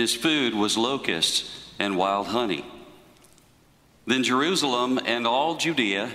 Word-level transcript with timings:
and 0.00 0.08
his 0.08 0.16
food 0.16 0.54
was 0.54 0.78
locusts 0.78 1.68
and 1.78 1.94
wild 1.94 2.28
honey. 2.28 2.64
Then 4.06 4.24
Jerusalem 4.24 4.98
and 5.04 5.26
all 5.26 5.56
Judea 5.56 6.10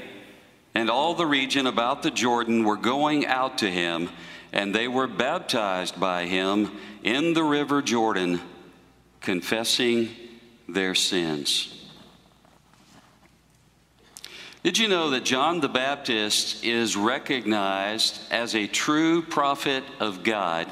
and 0.73 0.89
all 0.89 1.13
the 1.13 1.27
region 1.27 1.67
about 1.67 2.01
the 2.01 2.09
Jordan 2.09 2.63
were 2.63 2.77
going 2.77 3.27
out 3.27 3.59
to 3.59 3.69
him, 3.69 4.09
and 4.51 4.73
they 4.73 4.87
were 4.87 5.05
baptized 5.05 5.99
by 5.99 6.25
him 6.25 6.71
in 7.03 7.35
the 7.35 7.43
river 7.43 7.83
Jordan, 7.83 8.41
confessing 9.21 10.09
their 10.67 10.95
sins. 10.95 11.87
Did 14.63 14.79
you 14.79 14.87
know 14.87 15.11
that 15.11 15.25
John 15.25 15.59
the 15.59 15.69
Baptist 15.69 16.63
is 16.63 16.97
recognized 16.97 18.19
as 18.31 18.55
a 18.55 18.65
true 18.65 19.21
prophet 19.21 19.83
of 19.99 20.23
God 20.23 20.67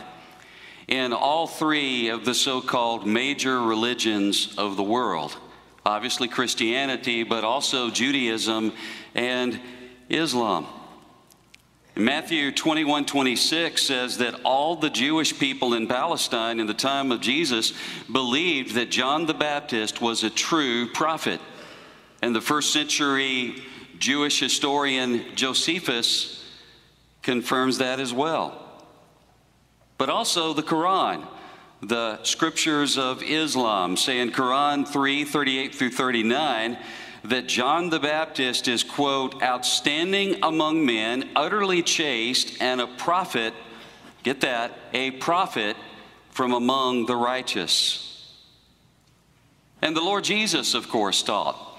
in 0.88 1.14
all 1.14 1.48
three 1.48 2.10
of 2.10 2.26
the 2.26 2.34
so 2.34 2.62
called 2.62 3.06
major 3.06 3.62
religions 3.62 4.54
of 4.58 4.76
the 4.78 4.84
world? 4.84 5.38
Obviously, 5.86 6.28
Christianity, 6.28 7.24
but 7.24 7.44
also 7.44 7.90
Judaism 7.90 8.74
and 9.16 9.60
Islam. 10.10 10.66
Matthew 11.96 12.52
21 12.52 13.06
26 13.06 13.82
says 13.82 14.18
that 14.18 14.42
all 14.44 14.76
the 14.76 14.90
Jewish 14.90 15.38
people 15.38 15.76
in 15.76 15.88
Palestine 15.88 16.60
in 16.60 16.66
the 16.66 16.74
time 16.74 17.12
of 17.12 17.22
Jesus 17.22 17.74
believed 18.12 18.74
that 18.76 18.90
John 18.90 19.28
the 19.28 19.34
Baptist 19.36 20.02
was 20.02 20.24
a 20.24 20.30
true 20.32 20.88
prophet. 20.92 21.40
And 22.24 22.36
the 22.36 22.42
first 22.42 22.74
century 22.74 23.62
Jewish 24.00 24.40
historian 24.40 25.36
Josephus 25.36 26.44
confirms 27.22 27.78
that 27.78 28.00
as 28.00 28.12
well. 28.12 28.63
But 30.04 30.10
also 30.10 30.52
the 30.52 30.64
Quran, 30.64 31.26
the 31.82 32.22
scriptures 32.24 32.98
of 32.98 33.24
Islam, 33.24 33.96
say 33.96 34.20
in 34.20 34.34
Quran 34.34 34.86
3 34.86 35.24
38 35.24 35.74
through 35.74 35.92
39 35.92 36.78
that 37.24 37.48
John 37.48 37.90
the 37.90 38.02
Baptist 38.02 38.68
is, 38.68 38.84
quote, 38.84 39.42
outstanding 39.42 40.44
among 40.44 40.86
men, 40.86 41.30
utterly 41.38 41.82
chaste, 41.82 42.62
and 42.62 42.82
a 42.82 42.88
prophet, 42.88 43.54
get 44.24 44.42
that, 44.42 44.78
a 44.92 45.12
prophet 45.12 45.78
from 46.32 46.52
among 46.52 47.06
the 47.06 47.16
righteous. 47.16 48.36
And 49.82 49.96
the 49.96 50.02
Lord 50.02 50.26
Jesus, 50.26 50.74
of 50.74 50.90
course, 50.90 51.24
taught 51.24 51.73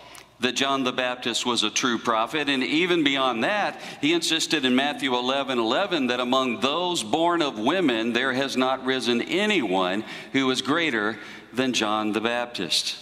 that 0.45 0.55
John 0.55 0.85
the 0.85 0.93
Baptist 0.93 1.45
was 1.45 1.63
a 1.63 1.71
true 1.71 1.99
prophet. 1.99 2.49
And 2.49 2.63
even 2.63 3.03
beyond 3.03 3.45
that, 3.45 3.81
he 4.01 4.13
insisted 4.13 4.65
in 4.65 4.77
Matthew 4.77 5.15
11 5.15 5.59
11 5.59 6.07
that 6.07 6.21
among 6.21 6.61
those 6.61 7.03
born 7.03 7.43
of 7.43 7.59
women, 7.59 8.13
there 8.13 8.33
has 8.33 8.57
not 8.57 8.85
risen 8.85 9.21
anyone 9.23 10.05
who 10.33 10.51
is 10.51 10.63
greater 10.63 11.19
than 11.53 11.73
John 11.73 12.13
the 12.13 12.21
Baptist. 12.21 12.97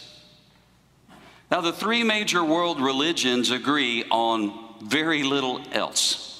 Now, 1.51 1.61
the 1.61 1.73
three 1.73 2.03
major 2.03 2.43
world 2.43 2.81
religions 2.81 3.51
agree 3.51 4.05
on 4.11 4.59
very 4.83 5.23
little 5.23 5.61
else. 5.73 6.32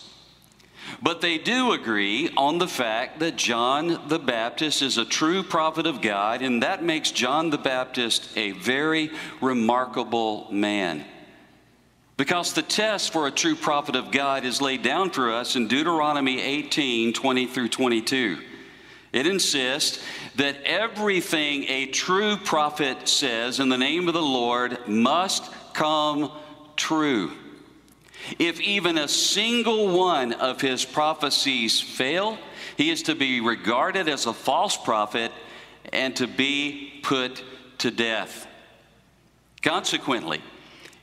But 1.01 1.21
they 1.21 1.39
do 1.39 1.73
agree 1.73 2.31
on 2.37 2.59
the 2.59 2.69
fact 2.69 3.21
that 3.21 3.37
John 3.37 4.09
the 4.09 4.19
Baptist 4.19 4.83
is 4.83 4.99
a 4.99 5.05
true 5.05 5.43
prophet 5.43 5.87
of 5.87 6.01
God, 6.01 6.43
and 6.43 6.63
that 6.63 6.83
makes 6.83 7.11
John 7.11 7.51
the 7.51 7.59
Baptist 7.59 8.37
a 8.37 8.53
very 8.53 9.11
remarkable 9.41 10.49
man. 10.51 11.05
Because 12.17 12.53
the 12.53 12.63
test 12.63 13.13
for 13.13 13.27
a 13.27 13.33
true 13.33 13.57
prophet 13.57 13.97
of 13.97 14.11
God 14.11 14.45
is 14.45 14.61
laid 14.61 14.83
down 14.83 15.11
for 15.11 15.33
us 15.33 15.57
in 15.57 15.67
Deuteronomy 15.67 16.41
18 16.41 17.13
20 17.13 17.47
through 17.47 17.69
22. 17.69 18.39
It 19.13 19.27
insists 19.27 20.03
that 20.37 20.63
everything 20.65 21.65
a 21.65 21.87
true 21.87 22.37
prophet 22.37 23.09
says 23.09 23.61
in 23.61 23.69
the 23.69 23.77
name 23.77 24.09
of 24.09 24.15
the 24.15 24.23
Lord 24.23 24.89
must 24.89 25.51
come 25.75 26.31
true. 26.77 27.33
If 28.39 28.61
even 28.61 28.99
a 28.99 29.09
single 29.09 29.97
one 29.97 30.33
of 30.33 30.61
his 30.61 30.85
prophecies 30.85 31.81
fail, 31.81 32.39
he 32.77 32.91
is 32.91 33.03
to 33.05 33.15
be 33.15 33.41
regarded 33.41 34.09
as 34.09 34.27
a 34.27 34.33
false 34.33 34.77
prophet 34.77 35.33
and 35.93 36.15
to 36.17 36.27
be 36.27 37.01
put 37.03 37.43
to 37.79 37.91
death. 37.91 38.47
Consequently, 39.63 40.41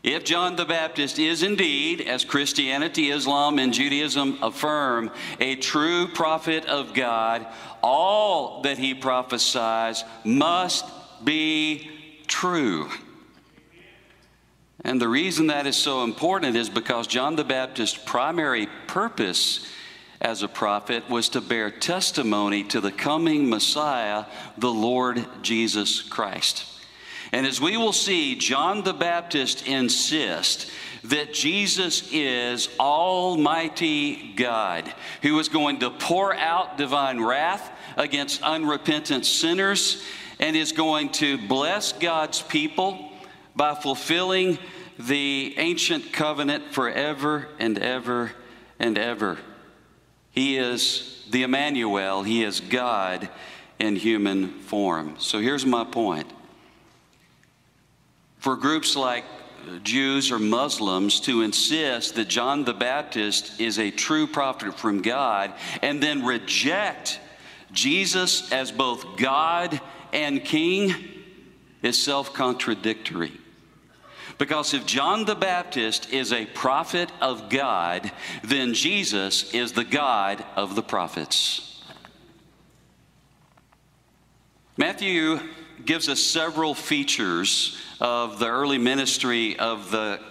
if 0.01 0.23
John 0.23 0.55
the 0.55 0.65
Baptist 0.65 1.19
is 1.19 1.43
indeed, 1.43 2.01
as 2.01 2.23
Christianity, 2.23 3.11
Islam, 3.11 3.59
and 3.59 3.73
Judaism 3.73 4.39
affirm, 4.41 5.11
a 5.41 5.57
true 5.57 6.07
prophet 6.07 6.65
of 6.65 6.93
God, 6.93 7.45
all 7.83 8.61
that 8.61 8.77
he 8.77 8.93
prophesies 8.93 10.05
must 10.23 10.85
be 11.23 11.89
true. 12.27 12.89
And 14.83 15.01
the 15.01 15.07
reason 15.07 15.47
that 15.47 15.67
is 15.67 15.75
so 15.75 16.03
important 16.03 16.55
is 16.55 16.69
because 16.69 17.07
John 17.07 17.35
the 17.35 17.43
Baptist's 17.43 17.97
primary 17.97 18.67
purpose 18.87 19.67
as 20.21 20.43
a 20.43 20.47
prophet 20.47 21.09
was 21.09 21.29
to 21.29 21.41
bear 21.41 21.69
testimony 21.69 22.63
to 22.65 22.81
the 22.81 22.91
coming 22.91 23.49
Messiah, 23.49 24.25
the 24.57 24.71
Lord 24.71 25.25
Jesus 25.41 26.01
Christ. 26.01 26.65
And 27.31 27.45
as 27.45 27.61
we 27.61 27.77
will 27.77 27.93
see, 27.93 28.35
John 28.35 28.83
the 28.83 28.93
Baptist 28.93 29.67
insists 29.67 30.71
that 31.03 31.33
Jesus 31.33 32.09
is 32.11 32.69
Almighty 32.79 34.33
God 34.35 34.93
who 35.21 35.37
is 35.39 35.47
going 35.47 35.79
to 35.79 35.89
pour 35.89 36.33
out 36.35 36.77
divine 36.77 37.21
wrath 37.21 37.71
against 37.95 38.41
unrepentant 38.41 39.25
sinners 39.25 40.03
and 40.39 40.55
is 40.55 40.71
going 40.71 41.09
to 41.09 41.37
bless 41.47 41.93
God's 41.93 42.41
people 42.41 43.08
by 43.55 43.75
fulfilling 43.75 44.57
the 44.97 45.55
ancient 45.57 46.11
covenant 46.11 46.73
forever 46.73 47.47
and 47.59 47.77
ever 47.79 48.31
and 48.79 48.97
ever. 48.97 49.37
He 50.31 50.57
is 50.57 51.25
the 51.29 51.43
Emmanuel, 51.43 52.23
He 52.23 52.43
is 52.43 52.59
God 52.59 53.29
in 53.79 53.95
human 53.95 54.49
form. 54.49 55.15
So 55.19 55.39
here's 55.39 55.65
my 55.65 55.83
point. 55.83 56.31
For 58.39 58.55
groups 58.55 58.95
like 58.95 59.25
Jews 59.83 60.31
or 60.31 60.39
Muslims 60.39 61.19
to 61.21 61.41
insist 61.41 62.15
that 62.15 62.27
John 62.27 62.63
the 62.63 62.73
Baptist 62.73 63.59
is 63.59 63.79
a 63.79 63.91
true 63.91 64.27
prophet 64.27 64.77
from 64.77 65.01
God 65.01 65.53
and 65.81 66.01
then 66.01 66.25
reject 66.25 67.19
Jesus 67.71 68.51
as 68.51 68.71
both 68.71 69.17
God 69.17 69.79
and 70.13 70.43
King 70.43 70.95
is 71.81 72.01
self 72.01 72.33
contradictory. 72.33 73.31
Because 74.37 74.73
if 74.73 74.85
John 74.85 75.25
the 75.25 75.35
Baptist 75.35 76.13
is 76.13 76.31
a 76.31 76.45
prophet 76.45 77.11
of 77.19 77.49
God, 77.49 78.11
then 78.43 78.73
Jesus 78.73 79.53
is 79.53 79.73
the 79.73 79.83
God 79.83 80.43
of 80.55 80.75
the 80.75 80.83
prophets. 80.83 81.83
Matthew 84.77 85.39
gives 85.85 86.07
us 86.07 86.21
several 86.21 86.73
features 86.73 87.77
of 87.99 88.39
the 88.39 88.47
early 88.47 88.77
ministry 88.77 89.59
of 89.59 89.91
the 89.91 90.21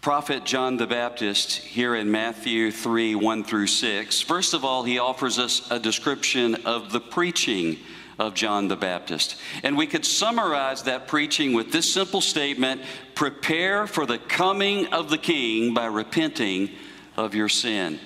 prophet 0.00 0.44
John 0.44 0.76
the 0.76 0.86
Baptist 0.86 1.58
here 1.58 1.94
in 1.94 2.10
Matthew 2.10 2.70
3 2.70 3.16
1 3.16 3.44
through 3.44 3.66
6. 3.66 4.20
First 4.22 4.54
of 4.54 4.64
all, 4.64 4.84
he 4.84 4.98
offers 4.98 5.38
us 5.38 5.70
a 5.70 5.78
description 5.78 6.54
of 6.64 6.92
the 6.92 7.00
preaching 7.00 7.78
of 8.20 8.34
John 8.34 8.68
the 8.68 8.76
Baptist. 8.76 9.36
And 9.62 9.78
we 9.78 9.86
could 9.86 10.04
summarize 10.04 10.82
that 10.82 11.08
preaching 11.08 11.54
with 11.54 11.72
this 11.72 11.92
simple 11.92 12.20
statement 12.20 12.82
prepare 13.14 13.86
for 13.86 14.04
the 14.04 14.18
coming 14.18 14.92
of 14.92 15.08
the 15.08 15.16
King 15.16 15.72
by 15.72 15.86
repenting 15.86 16.70
of 17.16 17.34
your 17.34 17.48
sin. 17.48 17.98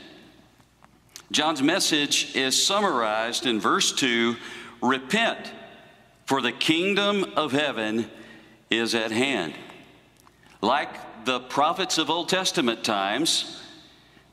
John's 1.33 1.63
message 1.63 2.37
is 2.37 2.65
summarized 2.65 3.45
in 3.45 3.59
verse 3.59 3.93
2 3.93 4.37
Repent, 4.81 5.51
for 6.27 6.41
the 6.41 6.53
kingdom 6.53 7.25
of 7.37 7.51
heaven 7.51 8.09
is 8.71 8.95
at 8.95 9.11
hand. 9.11 9.55
Like 10.61 11.25
the 11.25 11.41
prophets 11.41 11.99
of 11.99 12.09
Old 12.09 12.29
Testament 12.29 12.85
times, 12.85 13.61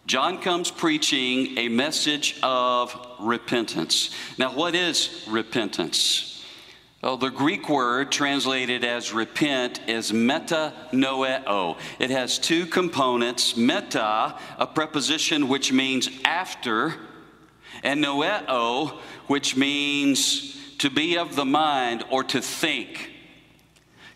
John 0.08 0.42
comes 0.42 0.72
preaching 0.72 1.58
a 1.58 1.70
message 1.70 2.40
of 2.44 2.96
repentance. 3.20 4.10
Now, 4.38 4.54
what 4.54 4.76
is 4.76 5.26
repentance? 5.30 6.44
Oh, 7.04 7.16
the 7.16 7.30
Greek 7.30 7.68
word 7.68 8.12
translated 8.12 8.84
as 8.84 9.14
repent 9.14 9.82
is 9.88 10.12
metanoeo. 10.12 11.78
It 11.98 12.12
has 12.12 12.38
two 12.38 12.68
components 12.68 13.58
meta, 13.58 14.38
a 14.58 14.68
preposition 14.68 15.48
which 15.48 15.72
means 15.72 16.10
after, 16.26 16.94
and 17.84 18.04
noeo, 18.04 19.00
which 19.28 19.56
means 19.56 20.76
to 20.78 20.90
be 20.90 21.18
of 21.18 21.36
the 21.36 21.46
mind 21.46 22.04
or 22.12 22.24
to 22.26 22.42
think. 22.42 23.12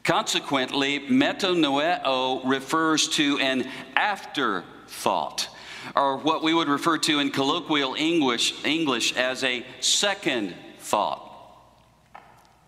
Consequently, 0.04 1.00
metanoeo 1.00 2.42
refers 2.46 3.08
to 3.10 3.40
an 3.40 3.68
afterthought, 3.96 5.48
or 5.96 6.18
what 6.18 6.44
we 6.44 6.54
would 6.54 6.68
refer 6.68 6.98
to 6.98 7.20
in 7.20 7.32
colloquial 7.32 7.96
English, 7.96 8.64
English 8.66 9.16
as 9.16 9.44
a 9.44 9.66
second 9.80 10.56
thought. 10.80 11.22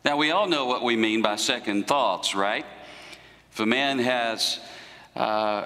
Now, 0.04 0.18
we 0.18 0.32
all 0.32 0.48
know 0.48 0.66
what 0.66 0.84
we 0.84 0.96
mean 0.96 1.22
by 1.22 1.36
second 1.36 1.88
thoughts, 1.88 2.34
right? 2.34 2.66
If 3.52 3.60
a 3.60 3.66
man 3.66 4.00
has 4.00 4.60
uh, 5.16 5.66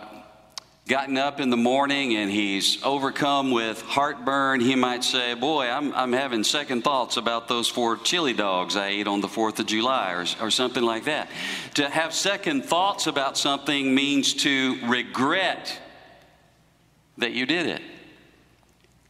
gotten 0.87 1.15
up 1.15 1.39
in 1.39 1.49
the 1.49 1.57
morning 1.57 2.15
and 2.15 2.31
he's 2.31 2.81
overcome 2.83 3.51
with 3.51 3.81
heartburn, 3.81 4.59
he 4.59 4.75
might 4.75 5.03
say, 5.03 5.35
Boy, 5.35 5.69
I'm, 5.69 5.93
I'm 5.93 6.11
having 6.11 6.43
second 6.43 6.83
thoughts 6.83 7.17
about 7.17 7.47
those 7.47 7.67
four 7.67 7.97
chili 7.97 8.33
dogs 8.33 8.75
I 8.75 8.87
ate 8.87 9.07
on 9.07 9.21
the 9.21 9.27
4th 9.27 9.59
of 9.59 9.67
July, 9.67 10.13
or, 10.13 10.25
or 10.45 10.49
something 10.49 10.83
like 10.83 11.05
that. 11.05 11.29
To 11.75 11.89
have 11.89 12.13
second 12.13 12.65
thoughts 12.65 13.07
about 13.07 13.37
something 13.37 13.93
means 13.93 14.33
to 14.35 14.79
regret 14.85 15.79
that 17.21 17.31
you 17.31 17.45
did 17.45 17.65
it. 17.65 17.81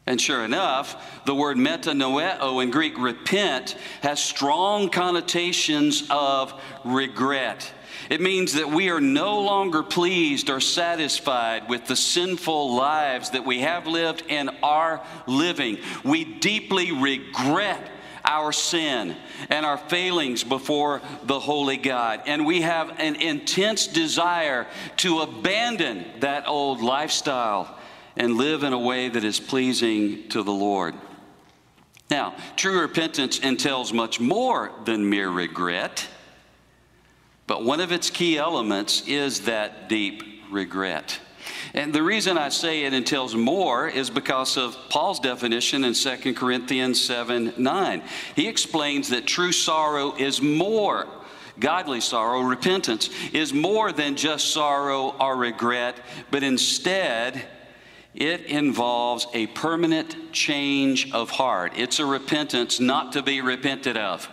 And 0.08 0.20
sure 0.20 0.44
enough, 0.44 1.24
the 1.26 1.36
word 1.36 1.58
metanoeo 1.58 2.62
in 2.64 2.72
Greek, 2.72 2.98
repent, 2.98 3.78
has 4.02 4.22
strong 4.22 4.90
connotations 4.90 6.08
of 6.10 6.54
regret. 6.84 7.72
It 8.10 8.20
means 8.20 8.54
that 8.54 8.70
we 8.70 8.90
are 8.90 9.00
no 9.00 9.40
longer 9.42 9.84
pleased 9.84 10.50
or 10.50 10.60
satisfied 10.60 11.70
with 11.70 11.86
the 11.86 11.96
sinful 11.96 12.76
lives 12.76 13.30
that 13.30 13.46
we 13.46 13.60
have 13.62 13.88
lived 13.88 14.24
and 14.30 14.50
are 14.64 15.06
living. 15.28 15.78
We 16.04 16.26
deeply 16.26 16.92
regret 16.92 17.90
our 18.26 18.52
sin 18.52 19.16
and 19.50 19.66
our 19.66 19.78
failings 19.78 20.44
before 20.44 21.02
the 21.24 21.40
Holy 21.40 21.78
God. 21.78 22.24
And 22.26 22.46
we 22.46 22.62
have 22.62 23.00
an 23.00 23.16
intense 23.16 23.88
desire 23.88 24.68
to 24.98 25.22
abandon 25.22 26.06
that 26.20 26.48
old 26.48 26.82
lifestyle 26.82 27.78
and 28.16 28.36
live 28.36 28.64
in 28.64 28.74
a 28.74 28.80
way 28.80 29.10
that 29.10 29.24
is 29.24 29.40
pleasing 29.40 30.28
to 30.30 30.44
the 30.44 30.52
Lord. 30.52 30.96
Now, 32.10 32.36
true 32.58 32.82
repentance 32.82 33.40
entails 33.40 33.94
much 33.94 34.20
more 34.20 34.72
than 34.84 35.10
mere 35.10 35.30
regret, 35.30 36.08
but 37.48 37.64
one 37.64 37.80
of 37.80 37.92
its 37.92 38.10
key 38.10 38.38
elements 38.38 39.08
is 39.08 39.42
that 39.42 39.88
deep 39.88 40.24
regret. 40.52 41.20
And 41.74 41.94
the 41.94 42.04
reason 42.04 42.38
I 42.38 42.50
say 42.50 42.84
it 42.84 42.94
entails 42.94 43.34
more 43.34 43.88
is 43.88 44.10
because 44.10 44.58
of 44.58 44.78
Paul's 44.90 45.20
definition 45.20 45.86
in 45.86 45.94
2 45.94 46.34
Corinthians 46.34 47.02
7 47.02 47.54
9. 47.58 48.04
He 48.36 48.48
explains 48.48 49.10
that 49.10 49.26
true 49.26 49.52
sorrow 49.52 50.14
is 50.18 50.42
more 50.42 51.08
godly 51.60 52.02
sorrow, 52.02 52.42
repentance, 52.42 53.10
is 53.32 53.54
more 53.54 53.92
than 53.92 54.16
just 54.16 54.52
sorrow 54.52 55.16
or 55.20 55.38
regret, 55.38 55.96
but 56.32 56.44
instead 56.44 57.48
it 58.14 58.42
involves 58.46 59.28
a 59.34 59.48
permanent 59.48 60.34
change 60.34 61.12
of 61.14 61.30
heart. 61.30 61.74
It's 61.76 62.00
a 62.00 62.06
repentance 62.06 62.80
not 62.80 63.14
to 63.14 63.24
be 63.24 63.42
repented 63.42 63.98
of, 63.98 64.30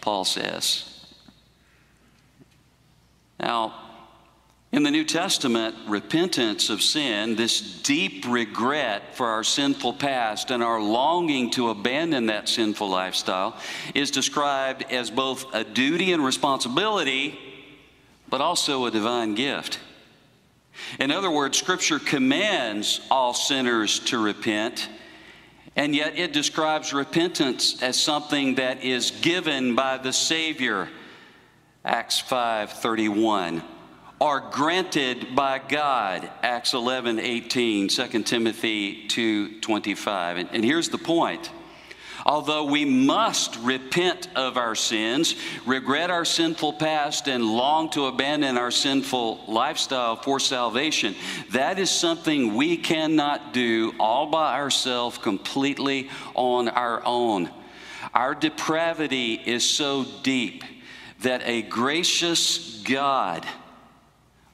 Paul 0.00 0.24
says. 0.24 0.92
Now, 3.40 3.74
in 4.72 4.82
the 4.82 4.90
New 4.90 5.04
Testament, 5.04 5.74
repentance 5.86 6.68
of 6.68 6.82
sin, 6.82 7.36
this 7.36 7.80
deep 7.82 8.26
regret 8.28 9.14
for 9.14 9.26
our 9.28 9.44
sinful 9.44 9.94
past 9.94 10.50
and 10.50 10.62
our 10.62 10.80
longing 10.80 11.50
to 11.52 11.70
abandon 11.70 12.26
that 12.26 12.48
sinful 12.48 12.88
lifestyle, 12.88 13.56
is 13.94 14.10
described 14.10 14.84
as 14.90 15.10
both 15.10 15.46
a 15.54 15.64
duty 15.64 16.12
and 16.12 16.22
responsibility, 16.22 17.38
but 18.28 18.40
also 18.40 18.84
a 18.84 18.90
divine 18.90 19.34
gift. 19.34 19.78
In 20.98 21.10
other 21.10 21.30
words, 21.30 21.58
Scripture 21.58 21.98
commands 21.98 23.00
all 23.10 23.34
sinners 23.34 23.98
to 24.00 24.18
repent, 24.18 24.88
and 25.74 25.94
yet 25.94 26.18
it 26.18 26.32
describes 26.32 26.92
repentance 26.92 27.82
as 27.82 27.98
something 27.98 28.56
that 28.56 28.82
is 28.82 29.10
given 29.22 29.74
by 29.74 29.98
the 29.98 30.12
Savior, 30.12 30.88
Acts 31.84 32.20
5:31, 32.20 33.62
or 34.18 34.40
granted 34.40 35.34
by 35.34 35.58
God, 35.58 36.30
Acts 36.42 36.72
11, 36.72 37.18
18, 37.18 37.88
2 37.88 38.22
Timothy 38.22 39.06
2, 39.08 39.60
25. 39.60 40.36
And, 40.38 40.48
and 40.52 40.64
here's 40.64 40.88
the 40.88 40.98
point. 40.98 41.50
Although 42.26 42.64
we 42.64 42.84
must 42.84 43.56
repent 43.60 44.26
of 44.34 44.56
our 44.56 44.74
sins, 44.74 45.36
regret 45.64 46.10
our 46.10 46.24
sinful 46.24 46.72
past, 46.72 47.28
and 47.28 47.44
long 47.44 47.88
to 47.90 48.06
abandon 48.06 48.58
our 48.58 48.72
sinful 48.72 49.44
lifestyle 49.46 50.16
for 50.16 50.40
salvation, 50.40 51.14
that 51.52 51.78
is 51.78 51.88
something 51.88 52.56
we 52.56 52.78
cannot 52.78 53.52
do 53.52 53.94
all 54.00 54.26
by 54.26 54.58
ourselves, 54.58 55.18
completely 55.18 56.10
on 56.34 56.68
our 56.68 57.00
own. 57.06 57.48
Our 58.12 58.34
depravity 58.34 59.34
is 59.34 59.64
so 59.64 60.04
deep 60.24 60.64
that 61.20 61.42
a 61.44 61.62
gracious 61.62 62.82
God 62.82 63.46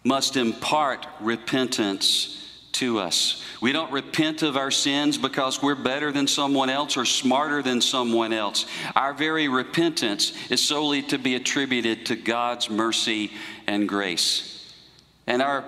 must 0.04 0.36
impart 0.36 1.06
repentance 1.20 2.41
to 2.72 2.98
us. 2.98 3.42
We 3.60 3.72
don't 3.72 3.92
repent 3.92 4.42
of 4.42 4.56
our 4.56 4.70
sins 4.70 5.18
because 5.18 5.62
we're 5.62 5.74
better 5.74 6.10
than 6.12 6.26
someone 6.26 6.70
else 6.70 6.96
or 6.96 7.04
smarter 7.04 7.62
than 7.62 7.80
someone 7.80 8.32
else. 8.32 8.66
Our 8.96 9.14
very 9.14 9.48
repentance 9.48 10.32
is 10.50 10.66
solely 10.66 11.02
to 11.02 11.18
be 11.18 11.34
attributed 11.34 12.06
to 12.06 12.16
God's 12.16 12.70
mercy 12.70 13.32
and 13.66 13.88
grace. 13.88 14.72
And 15.26 15.42
our 15.42 15.64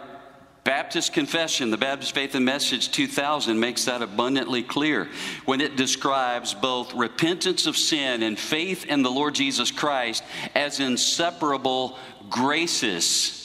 Baptist 0.65 1.13
Confession, 1.13 1.71
the 1.71 1.77
Baptist 1.77 2.15
Faith 2.15 2.35
and 2.35 2.45
Message 2.45 2.91
2000, 2.91 3.61
makes 3.61 3.85
that 3.85 4.01
abundantly 4.01 4.63
clear 4.63 5.11
when 5.45 5.61
it 5.61 5.77
describes 5.77 6.55
both 6.55 6.95
repentance 6.95 7.67
of 7.67 7.77
sin 7.77 8.23
and 8.23 8.39
faith 8.39 8.87
in 8.87 9.03
the 9.03 9.11
Lord 9.11 9.35
Jesus 9.35 9.71
Christ 9.71 10.25
as 10.55 10.81
inseparable 10.81 11.99
graces 12.31 13.44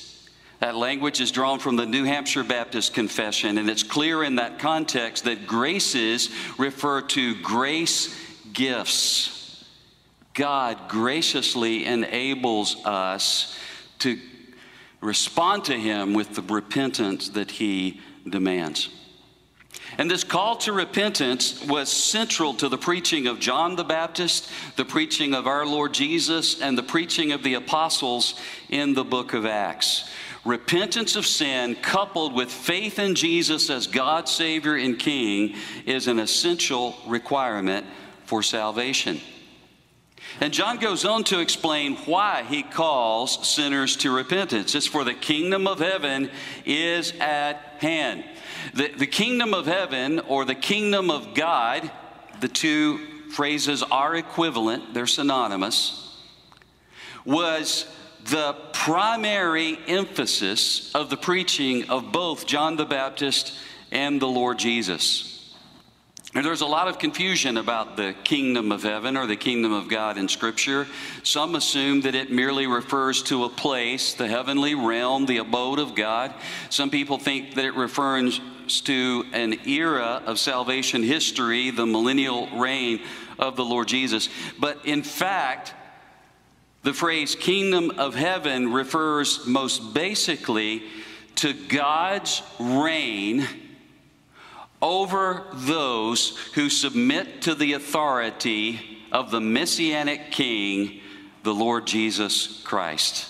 that 0.59 0.75
language 0.75 1.21
is 1.21 1.31
drawn 1.31 1.59
from 1.59 1.75
the 1.75 1.85
New 1.85 2.03
Hampshire 2.03 2.43
Baptist 2.43 2.93
Confession, 2.93 3.57
and 3.57 3.69
it's 3.69 3.83
clear 3.83 4.23
in 4.23 4.35
that 4.35 4.59
context 4.59 5.23
that 5.23 5.47
graces 5.47 6.29
refer 6.57 7.01
to 7.01 7.41
grace 7.41 8.15
gifts. 8.51 9.63
God 10.33 10.89
graciously 10.89 11.85
enables 11.85 12.75
us 12.85 13.57
to 13.99 14.19
respond 15.01 15.65
to 15.65 15.77
Him 15.77 16.13
with 16.13 16.35
the 16.35 16.41
repentance 16.41 17.29
that 17.29 17.51
He 17.51 18.01
demands. 18.27 18.89
And 19.97 20.09
this 20.09 20.23
call 20.23 20.55
to 20.57 20.71
repentance 20.73 21.65
was 21.65 21.89
central 21.89 22.53
to 22.55 22.69
the 22.69 22.77
preaching 22.77 23.27
of 23.27 23.39
John 23.39 23.75
the 23.75 23.83
Baptist, 23.83 24.49
the 24.75 24.85
preaching 24.85 25.33
of 25.33 25.47
our 25.47 25.65
Lord 25.65 25.93
Jesus, 25.93 26.61
and 26.61 26.77
the 26.77 26.83
preaching 26.83 27.31
of 27.31 27.43
the 27.43 27.55
apostles 27.55 28.39
in 28.69 28.93
the 28.93 29.03
book 29.03 29.33
of 29.33 29.45
Acts. 29.45 30.09
Repentance 30.45 31.15
of 31.15 31.25
sin 31.25 31.75
coupled 31.75 32.33
with 32.33 32.49
faith 32.51 32.97
in 32.97 33.15
Jesus 33.15 33.69
as 33.69 33.87
God's 33.87 34.31
Savior 34.31 34.75
and 34.75 34.97
King 34.97 35.55
is 35.85 36.07
an 36.07 36.19
essential 36.19 36.95
requirement 37.07 37.85
for 38.25 38.41
salvation. 38.41 39.19
And 40.39 40.53
John 40.53 40.77
goes 40.77 41.03
on 41.05 41.23
to 41.25 41.39
explain 41.39 41.95
why 41.97 42.43
he 42.47 42.63
calls 42.63 43.47
sinners 43.47 43.97
to 43.97 44.15
repentance. 44.15 44.75
It's 44.75 44.87
for 44.87 45.03
the 45.03 45.13
kingdom 45.13 45.67
of 45.67 45.79
heaven 45.79 46.29
is 46.65 47.11
at 47.19 47.57
hand. 47.79 48.23
The, 48.73 48.89
the 48.89 49.07
kingdom 49.07 49.53
of 49.53 49.65
heaven 49.65 50.19
or 50.19 50.45
the 50.45 50.55
kingdom 50.55 51.09
of 51.11 51.33
God, 51.33 51.89
the 52.39 52.47
two 52.47 52.99
phrases 53.31 53.83
are 53.83 54.15
equivalent, 54.15 54.93
they're 54.93 55.07
synonymous, 55.07 56.17
was 57.25 57.85
the 58.25 58.55
primary 58.73 59.77
emphasis 59.87 60.93
of 60.95 61.09
the 61.09 61.17
preaching 61.17 61.89
of 61.89 62.11
both 62.11 62.45
John 62.45 62.75
the 62.75 62.85
Baptist 62.85 63.53
and 63.91 64.21
the 64.21 64.27
Lord 64.27 64.59
Jesus. 64.59 65.53
And 66.35 66.45
there's 66.45 66.61
a 66.61 66.67
lot 66.67 66.87
of 66.87 66.99
confusion 66.99 67.57
about 67.57 67.97
the 67.97 68.13
kingdom 68.23 68.71
of 68.71 68.83
heaven 68.83 69.17
or 69.17 69.25
the 69.25 69.35
kingdom 69.35 69.73
of 69.73 69.89
God 69.89 70.15
in 70.15 70.27
Scripture. 70.27 70.85
Some 71.23 71.55
assume 71.55 72.01
that 72.01 72.13
it 72.13 72.31
merely 72.31 72.67
refers 72.67 73.23
to 73.23 73.45
a 73.45 73.49
place, 73.49 74.13
the 74.13 74.27
heavenly 74.27 74.75
realm, 74.75 75.25
the 75.25 75.37
abode 75.37 75.79
of 75.79 75.95
God. 75.95 76.31
Some 76.69 76.91
people 76.91 77.17
think 77.17 77.55
that 77.55 77.65
it 77.65 77.73
refers 77.73 78.39
to 78.83 79.25
an 79.33 79.67
era 79.67 80.21
of 80.23 80.37
salvation 80.37 81.01
history, 81.01 81.71
the 81.71 81.87
millennial 81.87 82.47
reign 82.59 83.01
of 83.39 83.55
the 83.55 83.65
Lord 83.65 83.87
Jesus. 83.87 84.29
But 84.59 84.85
in 84.85 85.01
fact, 85.01 85.73
The 86.83 86.93
phrase 86.93 87.35
kingdom 87.35 87.91
of 87.97 88.15
heaven 88.15 88.71
refers 88.71 89.45
most 89.45 89.93
basically 89.93 90.83
to 91.35 91.53
God's 91.53 92.41
reign 92.59 93.45
over 94.81 95.45
those 95.53 96.37
who 96.55 96.69
submit 96.69 97.41
to 97.43 97.53
the 97.55 97.73
authority 97.73 98.79
of 99.11 99.29
the 99.31 99.41
messianic 99.41 100.31
king, 100.31 101.01
the 101.43 101.53
Lord 101.53 101.85
Jesus 101.85 102.61
Christ. 102.63 103.29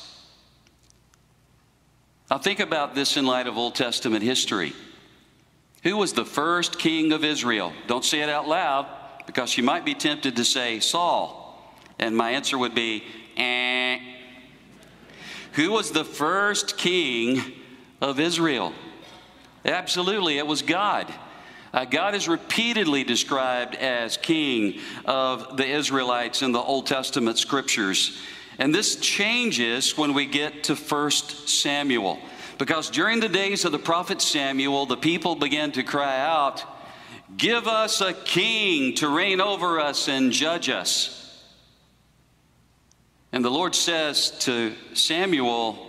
Now, 2.29 2.37
think 2.37 2.59
about 2.59 2.93
this 2.93 3.17
in 3.17 3.25
light 3.25 3.47
of 3.47 3.57
Old 3.57 3.73
Testament 3.73 4.23
history. 4.23 4.73
Who 5.81 5.97
was 5.97 6.13
the 6.13 6.25
first 6.25 6.77
king 6.77 7.11
of 7.11 7.23
Israel? 7.23 7.73
Don't 7.87 8.05
say 8.05 8.21
it 8.21 8.29
out 8.29 8.47
loud 8.47 8.85
because 9.25 9.57
you 9.57 9.63
might 9.63 9.85
be 9.85 9.95
tempted 9.95 10.35
to 10.35 10.45
say 10.45 10.79
Saul. 10.79 11.37
And 11.97 12.15
my 12.15 12.31
answer 12.31 12.57
would 12.57 12.75
be, 12.75 13.03
eh. 13.39 13.99
Who 15.53 15.71
was 15.71 15.91
the 15.91 16.05
first 16.05 16.77
king 16.77 17.41
of 18.01 18.19
Israel? 18.19 18.73
Absolutely, 19.65 20.37
it 20.37 20.47
was 20.47 20.61
God. 20.61 21.13
Uh, 21.73 21.85
God 21.85 22.15
is 22.15 22.27
repeatedly 22.27 23.03
described 23.03 23.75
as 23.75 24.17
king 24.17 24.79
of 25.05 25.57
the 25.57 25.67
Israelites 25.67 26.41
in 26.41 26.51
the 26.51 26.59
Old 26.59 26.87
Testament 26.87 27.37
scriptures. 27.37 28.17
And 28.57 28.73
this 28.73 28.95
changes 28.97 29.97
when 29.97 30.13
we 30.13 30.25
get 30.25 30.63
to 30.65 30.75
1 30.75 31.11
Samuel. 31.11 32.19
Because 32.57 32.89
during 32.89 33.19
the 33.19 33.29
days 33.29 33.65
of 33.65 33.71
the 33.71 33.79
prophet 33.79 34.21
Samuel, 34.21 34.85
the 34.85 34.97
people 34.97 35.35
began 35.35 35.71
to 35.73 35.83
cry 35.83 36.19
out, 36.19 36.63
Give 37.37 37.67
us 37.67 38.01
a 38.01 38.13
king 38.13 38.95
to 38.95 39.07
reign 39.07 39.39
over 39.39 39.79
us 39.79 40.07
and 40.07 40.31
judge 40.31 40.67
us. 40.67 41.18
And 43.31 43.45
the 43.45 43.51
Lord 43.51 43.75
says 43.75 44.31
to 44.39 44.73
Samuel, 44.93 45.85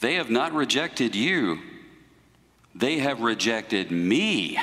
They 0.00 0.14
have 0.14 0.30
not 0.30 0.52
rejected 0.52 1.14
you, 1.14 1.58
they 2.74 2.98
have 2.98 3.20
rejected 3.20 3.90
me 3.90 4.58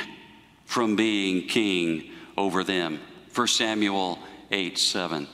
from 0.65 0.95
being 0.95 1.47
king 1.47 2.11
over 2.37 2.63
them. 2.63 2.99
1 3.33 3.47
Samuel 3.47 4.19
8 4.51 4.77
7. 4.77 5.27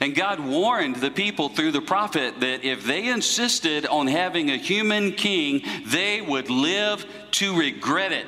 And 0.00 0.14
God 0.14 0.40
warned 0.40 0.96
the 0.96 1.10
people 1.10 1.48
through 1.48 1.72
the 1.72 1.80
prophet 1.80 2.40
that 2.40 2.64
if 2.64 2.84
they 2.84 3.08
insisted 3.08 3.86
on 3.86 4.06
having 4.06 4.50
a 4.50 4.56
human 4.56 5.12
king, 5.12 5.62
they 5.86 6.20
would 6.20 6.50
live 6.50 7.04
to 7.32 7.58
regret 7.58 8.12
it. 8.12 8.26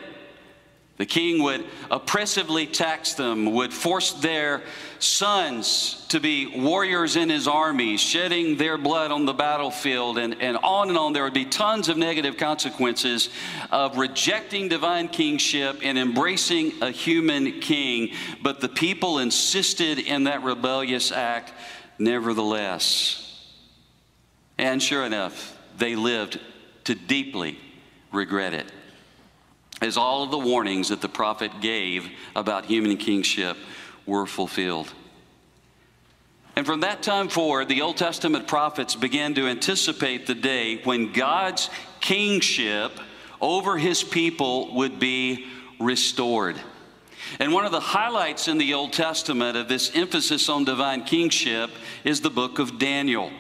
The 0.97 1.07
king 1.07 1.43
would 1.43 1.65
oppressively 1.91 2.67
tax 2.67 3.15
them, 3.15 3.53
would 3.53 3.73
force 3.73 4.13
their 4.13 4.63
sons 5.01 6.07
to 6.11 6.21
be 6.21 6.47
warriors 6.47 7.17
in 7.17 7.29
his 7.29 7.49
army, 7.49 7.97
shedding 7.97 8.57
their 8.57 8.79
blood 8.79 9.11
on 9.11 9.25
the 9.25 9.33
battlefield, 9.33 10.19
and, 10.19 10.41
and 10.41 10.57
on 10.59 10.91
and 10.91 10.97
on. 10.97 11.13
There 11.13 11.25
would 11.25 11.35
be 11.35 11.47
tons 11.47 11.89
of 11.89 11.97
negative 11.97 12.37
consequences 12.37 13.29
of 13.73 13.99
rejecting 13.99 14.69
divine 14.69 15.09
kingship 15.09 15.81
and 15.83 15.99
embracing 15.99 16.81
a 16.81 16.93
human 16.93 17.61
king. 17.61 18.13
But 18.41 18.61
the 18.61 18.69
people 18.69 19.19
insisted 19.19 19.99
in 19.99 20.25
that 20.25 20.45
rebellious 20.45 21.11
act 21.11 21.53
nevertheless. 21.99 23.21
And 24.59 24.81
sure 24.81 25.05
enough, 25.05 25.59
they 25.77 25.97
lived 25.97 26.39
to 26.85 26.95
deeply 26.95 27.59
regret 28.13 28.55
it 28.55 28.71
as 29.81 29.97
all 29.97 30.23
of 30.23 30.31
the 30.31 30.39
warnings 30.39 30.89
that 30.89 31.01
the 31.01 31.09
prophet 31.09 31.61
gave 31.61 32.09
about 32.35 32.65
human 32.65 32.97
kingship 32.97 33.57
were 34.07 34.27
fulfilled. 34.27 34.93
And 36.57 36.65
from 36.65 36.81
that 36.81 37.03
time 37.03 37.29
forward, 37.29 37.69
the 37.69 37.83
Old 37.83 37.97
Testament 37.97 38.47
prophets 38.47 38.95
began 38.95 39.35
to 39.35 39.49
anticipate 39.49 40.27
the 40.27 40.35
day 40.35 40.81
when 40.85 41.13
God's 41.13 41.69
kingship 42.01 42.93
over 43.41 43.77
his 43.77 44.05
people 44.05 44.75
would 44.77 45.01
be 45.01 45.47
restored. 45.81 46.57
And 47.41 47.53
one 47.53 47.65
of 47.65 47.73
the 47.73 47.81
highlights 47.81 48.47
in 48.47 48.59
the 48.59 48.75
Old 48.75 48.93
Testament 48.93 49.57
of 49.57 49.69
this 49.69 49.91
emphasis 49.95 50.49
on 50.49 50.65
divine 50.65 51.05
kingship 51.05 51.71
is 52.05 52.21
the 52.21 52.31
book 52.31 52.59
of 52.59 52.79
Daniel. 52.79 53.31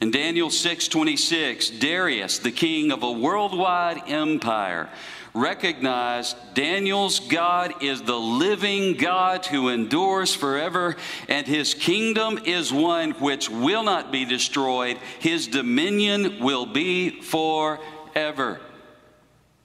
In 0.00 0.10
Daniel 0.10 0.50
6:26, 0.50 1.70
Darius, 1.70 2.38
the 2.38 2.52
king 2.52 2.92
of 2.92 3.02
a 3.02 3.10
worldwide 3.10 4.02
empire, 4.08 4.90
recognized 5.32 6.36
Daniel's 6.54 7.18
God 7.20 7.82
is 7.82 8.02
the 8.02 8.18
living 8.18 8.94
God 8.94 9.46
who 9.46 9.68
endures 9.68 10.34
forever, 10.34 10.96
and 11.28 11.46
his 11.46 11.72
kingdom 11.72 12.38
is 12.44 12.72
one 12.72 13.12
which 13.12 13.48
will 13.48 13.82
not 13.82 14.12
be 14.12 14.26
destroyed. 14.26 14.98
His 15.18 15.46
dominion 15.46 16.40
will 16.40 16.66
be 16.66 17.22
forever. 17.22 18.60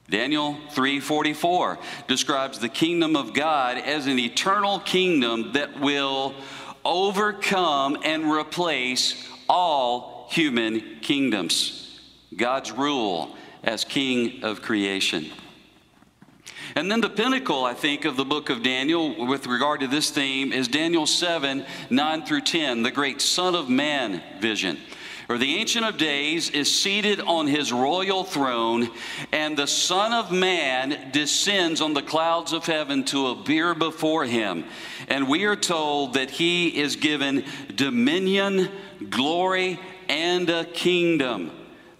Daniel 0.08 0.58
3:44 0.72 1.78
describes 2.06 2.58
the 2.58 2.68
kingdom 2.68 3.16
of 3.16 3.34
God 3.34 3.78
as 3.78 4.06
an 4.06 4.18
eternal 4.18 4.78
kingdom 4.78 5.52
that 5.52 5.80
will 5.80 6.34
overcome 6.84 7.98
and 8.02 8.30
replace 8.30 9.14
all 9.48 10.11
human 10.32 11.00
kingdoms. 11.00 12.00
God's 12.34 12.72
rule 12.72 13.36
as 13.62 13.84
king 13.84 14.42
of 14.42 14.62
creation. 14.62 15.30
And 16.74 16.90
then 16.90 17.02
the 17.02 17.10
pinnacle, 17.10 17.64
I 17.64 17.74
think, 17.74 18.06
of 18.06 18.16
the 18.16 18.24
book 18.24 18.48
of 18.48 18.62
Daniel 18.62 19.26
with 19.26 19.46
regard 19.46 19.80
to 19.80 19.86
this 19.86 20.10
theme 20.10 20.52
is 20.52 20.68
Daniel 20.68 21.06
7 21.06 21.66
9 21.90 22.22
through 22.24 22.40
10, 22.40 22.82
the 22.82 22.90
great 22.90 23.20
Son 23.20 23.54
of 23.54 23.68
Man 23.68 24.22
vision. 24.40 24.78
Or 25.28 25.38
the 25.38 25.56
Ancient 25.56 25.84
of 25.84 25.98
Days 25.98 26.50
is 26.50 26.74
seated 26.80 27.20
on 27.20 27.46
his 27.46 27.72
royal 27.72 28.24
throne, 28.24 28.90
and 29.32 29.56
the 29.56 29.66
Son 29.66 30.12
of 30.12 30.32
Man 30.32 31.10
descends 31.12 31.80
on 31.80 31.94
the 31.94 32.02
clouds 32.02 32.52
of 32.52 32.66
heaven 32.66 33.04
to 33.04 33.28
appear 33.28 33.74
before 33.74 34.24
him. 34.24 34.64
And 35.08 35.28
we 35.28 35.44
are 35.44 35.56
told 35.56 36.14
that 36.14 36.30
he 36.30 36.68
is 36.80 36.96
given 36.96 37.44
dominion, 37.74 38.68
glory, 39.10 39.78
and 40.12 40.50
a 40.50 40.64
kingdom 40.66 41.50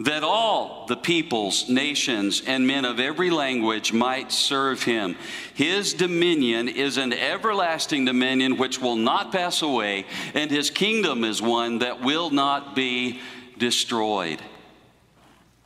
that 0.01 0.23
all 0.23 0.85
the 0.87 0.97
peoples, 0.97 1.69
nations, 1.71 2.43
and 2.47 2.67
men 2.67 2.85
of 2.85 3.01
every 3.01 3.31
language 3.31 3.93
might 3.93 4.31
serve 4.31 4.83
him. 4.83 5.17
His 5.55 5.95
dominion 5.95 6.69
is 6.69 6.99
an 6.99 7.15
everlasting 7.15 8.05
dominion 8.05 8.59
which 8.59 8.81
will 8.81 8.97
not 8.97 9.33
pass 9.33 9.63
away, 9.63 10.05
and 10.35 10.51
his 10.51 10.69
kingdom 10.69 11.25
is 11.25 11.41
one 11.41 11.79
that 11.79 12.03
will 12.03 12.29
not 12.31 12.75
be 12.75 13.21
destroyed. 13.59 14.43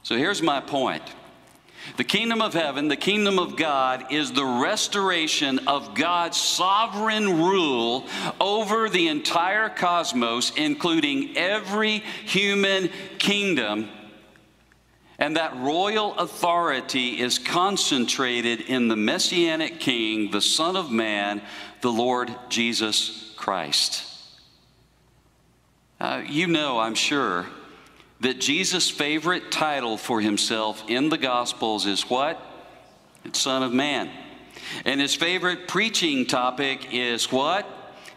So 0.05 0.17
here's 0.17 0.43
my 0.43 0.61
point. 0.61 1.03
The 1.97 2.05
kingdom 2.05 2.43
of 2.43 2.53
heaven, 2.53 2.89
the 2.89 2.97
kingdom 2.97 3.39
of 3.39 3.57
God, 3.57 4.13
is 4.13 4.33
the 4.33 4.45
restoration 4.45 5.61
of 5.67 5.95
God's 5.95 6.41
sovereign 6.41 7.39
rule 7.43 8.07
over 8.41 8.89
the 8.89 9.09
entire 9.09 9.69
cosmos, 9.69 10.53
including 10.57 11.37
every 11.37 12.01
human 12.25 12.91
kingdom 13.19 13.89
and 15.19 15.37
that 15.37 15.57
royal 15.57 16.15
authority 16.19 17.21
is 17.21 17.39
concentrated 17.39 18.61
in 18.63 18.89
the 18.89 18.97
Messianic 18.97 19.81
King, 19.81 20.31
the 20.31 20.43
Son 20.43 20.77
of 20.77 20.91
Man, 20.91 21.41
the 21.81 21.91
Lord 21.91 22.35
Jesus 22.49 23.33
Christ. 23.37 24.05
Uh, 25.99 26.23
you 26.27 26.47
know, 26.47 26.79
I'm 26.79 26.95
sure, 26.95 27.47
that 28.21 28.41
Jesus' 28.41 28.91
favorite 28.91 29.51
title 29.51 29.97
for 29.97 30.21
himself 30.21 30.83
in 30.89 31.09
the 31.09 31.19
Gospels 31.19 31.87
is 31.87 32.03
what? 32.09 32.41
It's 33.25 33.41
Son 33.41 33.63
of 33.63 33.73
Man. 33.73 34.11
And 34.85 35.01
his 35.01 35.15
favorite 35.15 35.69
preaching 35.69 36.27
topic 36.27 36.89
is 36.93 37.31
what? 37.31 37.69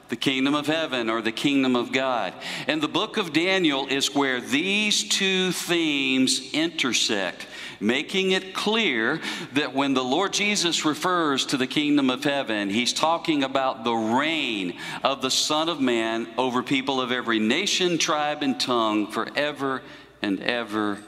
The 0.10 0.16
kingdom 0.16 0.56
of 0.56 0.68
heaven 0.68 1.10
or 1.10 1.22
the 1.22 1.32
kingdom 1.32 1.76
of 1.76 1.92
God. 1.92 2.34
And 2.68 2.82
the 2.82 2.88
book 2.88 3.18
of 3.18 3.32
Daniel 3.32 3.88
is 3.88 4.14
where 4.14 4.42
these 4.42 5.08
two 5.08 5.52
themes 5.52 6.52
intersect, 6.54 7.48
making 7.80 8.32
it 8.32 8.54
clear 8.54 9.22
that 9.54 9.74
when 9.74 9.94
the 9.94 10.04
Lord 10.04 10.34
Jesus 10.34 10.84
refers 10.84 11.46
to 11.48 11.58
the 11.58 11.68
kingdom 11.68 12.10
of 12.10 12.24
heaven, 12.24 12.70
he's 12.70 12.92
talking 12.92 13.44
about 13.44 13.84
the 13.84 13.94
reign 13.94 14.78
of 15.04 15.22
the 15.22 15.32
Son 15.32 15.70
of 15.70 15.80
Man 15.80 16.28
over 16.38 16.64
people 16.64 17.00
of 17.00 17.12
every 17.12 17.40
nation, 17.40 17.98
tribe, 17.98 18.42
and 18.42 18.60
tongue 18.60 19.12
forever 19.12 19.84
and 20.22 20.42
ever 20.42 21.00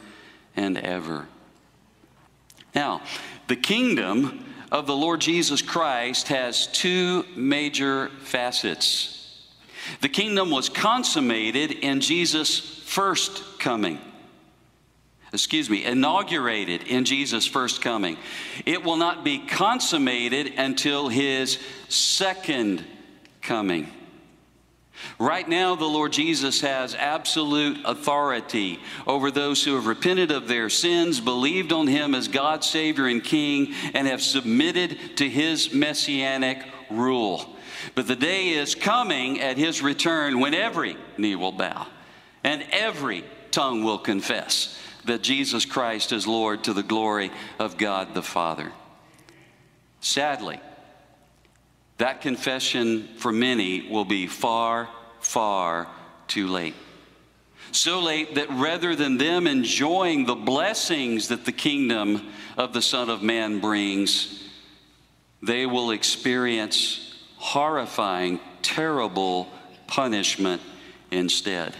and 0.56 0.78
ever. 0.78 1.28
Now, 2.76 3.02
the 3.48 3.56
kingdom 3.56 4.46
of 4.72 4.88
the 4.88 4.96
Lord 4.96 5.20
Jesus 5.20 5.62
Christ 5.62 6.30
has 6.30 6.68
two 6.68 7.26
major 7.36 8.10
facets. 8.24 9.18
The 10.00 10.10
kingdom 10.10 10.50
was 10.50 10.70
consummated 10.70 11.72
in 11.72 12.00
Jesus' 12.00 12.60
first 12.60 13.60
coming. 13.60 14.00
Excuse 15.34 15.70
me, 15.70 15.86
inaugurated 15.86 16.84
in 16.84 17.06
Jesus' 17.06 17.48
first 17.48 17.82
coming. 17.82 18.18
It 18.66 18.84
will 18.84 18.98
not 18.98 19.24
be 19.24 19.40
consummated 19.40 20.54
until 20.58 21.08
his 21.08 21.58
second 21.88 22.86
coming. 23.42 23.90
Right 25.20 25.48
now, 25.48 25.76
the 25.76 25.86
Lord 25.86 26.14
Jesus 26.14 26.62
has 26.62 26.96
absolute 26.96 27.80
authority 27.86 28.80
over 29.06 29.32
those 29.32 29.64
who 29.64 29.76
have 29.76 29.88
repented 29.88 30.32
of 30.32 30.48
their 30.48 30.70
sins, 30.70 31.20
believed 31.20 31.72
on 31.72 31.88
Him 31.88 32.16
as 32.16 32.28
God, 32.28 32.64
Savior, 32.64 33.08
and 33.08 33.24
King, 33.24 33.74
and 33.94 34.08
have 34.08 34.22
submitted 34.22 35.18
to 35.18 35.30
His 35.30 35.74
messianic 35.74 36.64
rule. 36.90 37.56
But 37.96 38.08
the 38.08 38.16
day 38.16 38.50
is 38.50 38.76
coming 38.76 39.40
at 39.40 39.58
His 39.58 39.82
return 39.82 40.40
when 40.40 40.54
every 40.54 40.98
knee 41.18 41.36
will 41.36 41.52
bow 41.52 41.88
and 42.44 42.64
every 42.72 43.24
tongue 43.52 43.84
will 43.84 44.00
confess 44.00 44.78
that 45.06 45.24
Jesus 45.24 45.66
Christ 45.66 46.12
is 46.12 46.28
Lord 46.28 46.64
to 46.66 46.74
the 46.74 46.84
glory 46.84 47.32
of 47.60 47.78
God 47.78 48.14
the 48.14 48.22
Father. 48.22 48.72
Sadly, 50.00 50.60
that 52.02 52.22
confession 52.22 53.08
for 53.18 53.32
many 53.32 53.88
will 53.90 54.06
be 54.06 54.26
far, 54.26 54.90
far 55.20 55.88
too 56.28 56.48
late. 56.48 56.74
So 57.72 58.02
late 58.02 58.36
that 58.36 58.50
rather 58.50 58.96
than 58.96 59.18
them 59.18 59.46
enjoying 59.46 60.26
the 60.26 60.36
blessings 60.36 61.28
that 61.28 61.46
the 61.46 61.52
kingdom 61.52 62.32
of 62.58 62.74
the 62.74 62.82
Son 62.82 63.10
of 63.10 63.22
Man 63.22 63.60
brings, 63.60 64.50
they 65.44 65.68
will 65.68 65.92
experience 65.92 67.24
horrifying, 67.38 68.40
terrible 68.62 69.48
punishment 69.88 70.62
instead 71.12 71.76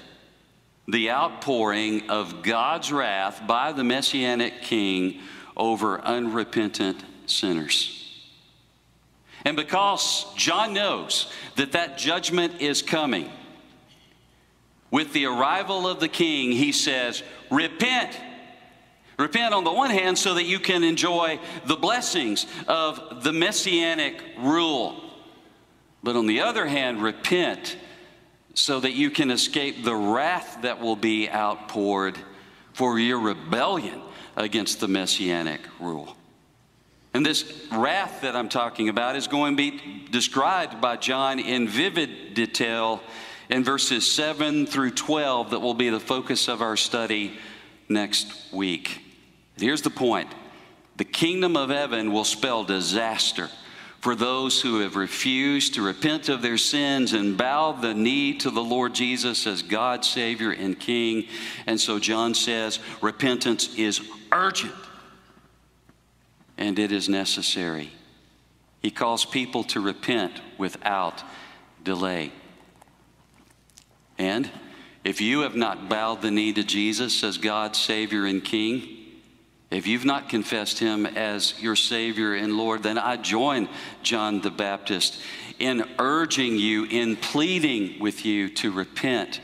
the 0.88 1.10
outpouring 1.10 2.10
of 2.10 2.44
God's 2.44 2.92
wrath 2.92 3.42
by 3.48 3.72
the 3.72 3.84
Messianic 3.84 4.62
King 4.62 5.22
over 5.56 6.02
unrepentant 6.02 7.04
sinners. 7.28 8.01
And 9.46 9.58
because 9.58 10.26
John 10.36 10.74
knows 10.74 11.32
that 11.56 11.72
that 11.72 11.98
judgment 11.98 12.62
is 12.62 12.82
coming, 12.82 13.30
with 14.92 15.14
the 15.14 15.26
arrival 15.26 15.88
of 15.88 16.00
the 16.00 16.10
King, 16.10 16.52
he 16.52 16.72
says, 16.72 17.24
Repent. 17.50 18.18
Repent 19.18 19.54
on 19.54 19.64
the 19.64 19.72
one 19.72 19.92
hand 19.92 20.18
so 20.18 20.34
that 20.34 20.46
you 20.46 20.60
can 20.60 20.84
enjoy 20.84 21.40
the 21.66 21.76
blessings 21.76 22.46
of 22.68 23.24
the 23.24 23.32
Messianic 23.32 24.22
rule. 24.38 25.12
But 26.04 26.16
on 26.16 26.26
the 26.26 26.42
other 26.42 26.66
hand, 26.66 27.02
repent 27.02 27.78
so 28.54 28.80
that 28.80 28.94
you 28.94 29.10
can 29.10 29.32
escape 29.32 29.84
the 29.84 29.96
wrath 29.96 30.60
that 30.64 30.80
will 30.80 30.96
be 30.96 31.30
outpoured 31.30 32.18
for 32.74 33.00
your 33.00 33.20
rebellion 33.20 34.02
against 34.36 34.80
the 34.80 34.88
messianic 34.88 35.62
rule. 35.80 36.16
And 37.14 37.26
this 37.26 37.68
wrath 37.72 38.22
that 38.22 38.36
I'm 38.36 38.50
talking 38.50 38.88
about 38.88 39.16
is 39.16 39.28
going 39.28 39.58
to 39.58 39.72
be 39.72 40.08
described 40.12 40.80
by 40.80 40.96
John 40.96 41.40
in 41.40 41.68
vivid 41.68 42.34
detail 42.34 43.02
in 43.50 43.64
verses 43.64 44.10
7 44.12 44.66
through 44.66 44.92
12 44.92 45.52
that 45.52 45.60
will 45.60 45.74
be 45.74 45.90
the 45.90 46.00
focus 46.00 46.48
of 46.48 46.62
our 46.62 46.78
study 46.78 47.38
next 47.90 48.54
week. 48.54 49.02
Here's 49.58 49.82
the 49.82 49.90
point 49.90 50.30
the 50.96 51.04
kingdom 51.04 51.58
of 51.58 51.70
heaven 51.70 52.14
will 52.14 52.24
spell 52.24 52.64
disaster 52.64 53.50
for 54.00 54.16
those 54.16 54.62
who 54.62 54.80
have 54.80 54.96
refused 54.96 55.76
to 55.76 55.82
repent 55.82 56.30
of 56.30 56.42
their 56.42 56.58
sins 56.58 57.14
and 57.14 57.38
bow 57.38 57.72
the 57.74 57.94
knee 57.94 58.36
to 58.40 58.50
the 58.50 58.64
Lord 58.64 58.96
Jesus 58.96 59.46
as 59.46 59.62
God, 59.62 60.04
Savior, 60.04 60.52
and 60.52 60.80
King. 60.80 61.28
And 61.68 61.80
so 61.80 62.00
John 62.00 62.34
says 62.34 62.80
repentance 63.02 63.76
is 63.76 64.02
urgent 64.32 64.74
and 66.62 66.78
it 66.78 66.92
is 66.92 67.10
necessary. 67.10 67.92
He 68.84 68.92
calls 68.92 69.26
people 69.26 69.64
to 69.66 69.80
repent 69.80 70.40
without 70.60 71.24
delay. 71.84 72.32
And 74.20 74.48
if 75.04 75.22
you 75.22 75.40
have 75.40 75.56
not 75.56 75.90
bowed 75.90 76.22
the 76.22 76.30
knee 76.30 76.54
to 76.54 76.64
Jesus 76.64 77.24
as 77.24 77.40
God, 77.40 77.76
Savior, 77.76 78.28
and 78.28 78.46
King, 78.46 78.88
if 79.72 79.88
you've 79.88 80.06
not 80.06 80.30
confessed 80.30 80.78
him 80.78 81.08
as 81.08 81.60
your 81.60 81.76
Savior 81.76 82.36
and 82.36 82.54
Lord, 82.54 82.84
then 82.84 83.00
I 83.00 83.18
join 83.18 83.68
John 84.04 84.42
the 84.42 84.52
Baptist 84.52 85.20
in 85.58 85.84
urging 85.98 86.58
you, 86.58 86.86
in 86.86 87.16
pleading 87.16 88.00
with 88.00 88.24
you 88.24 88.50
to 88.50 88.72
repent 88.72 89.42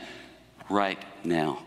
right 0.70 1.02
now. 1.24 1.64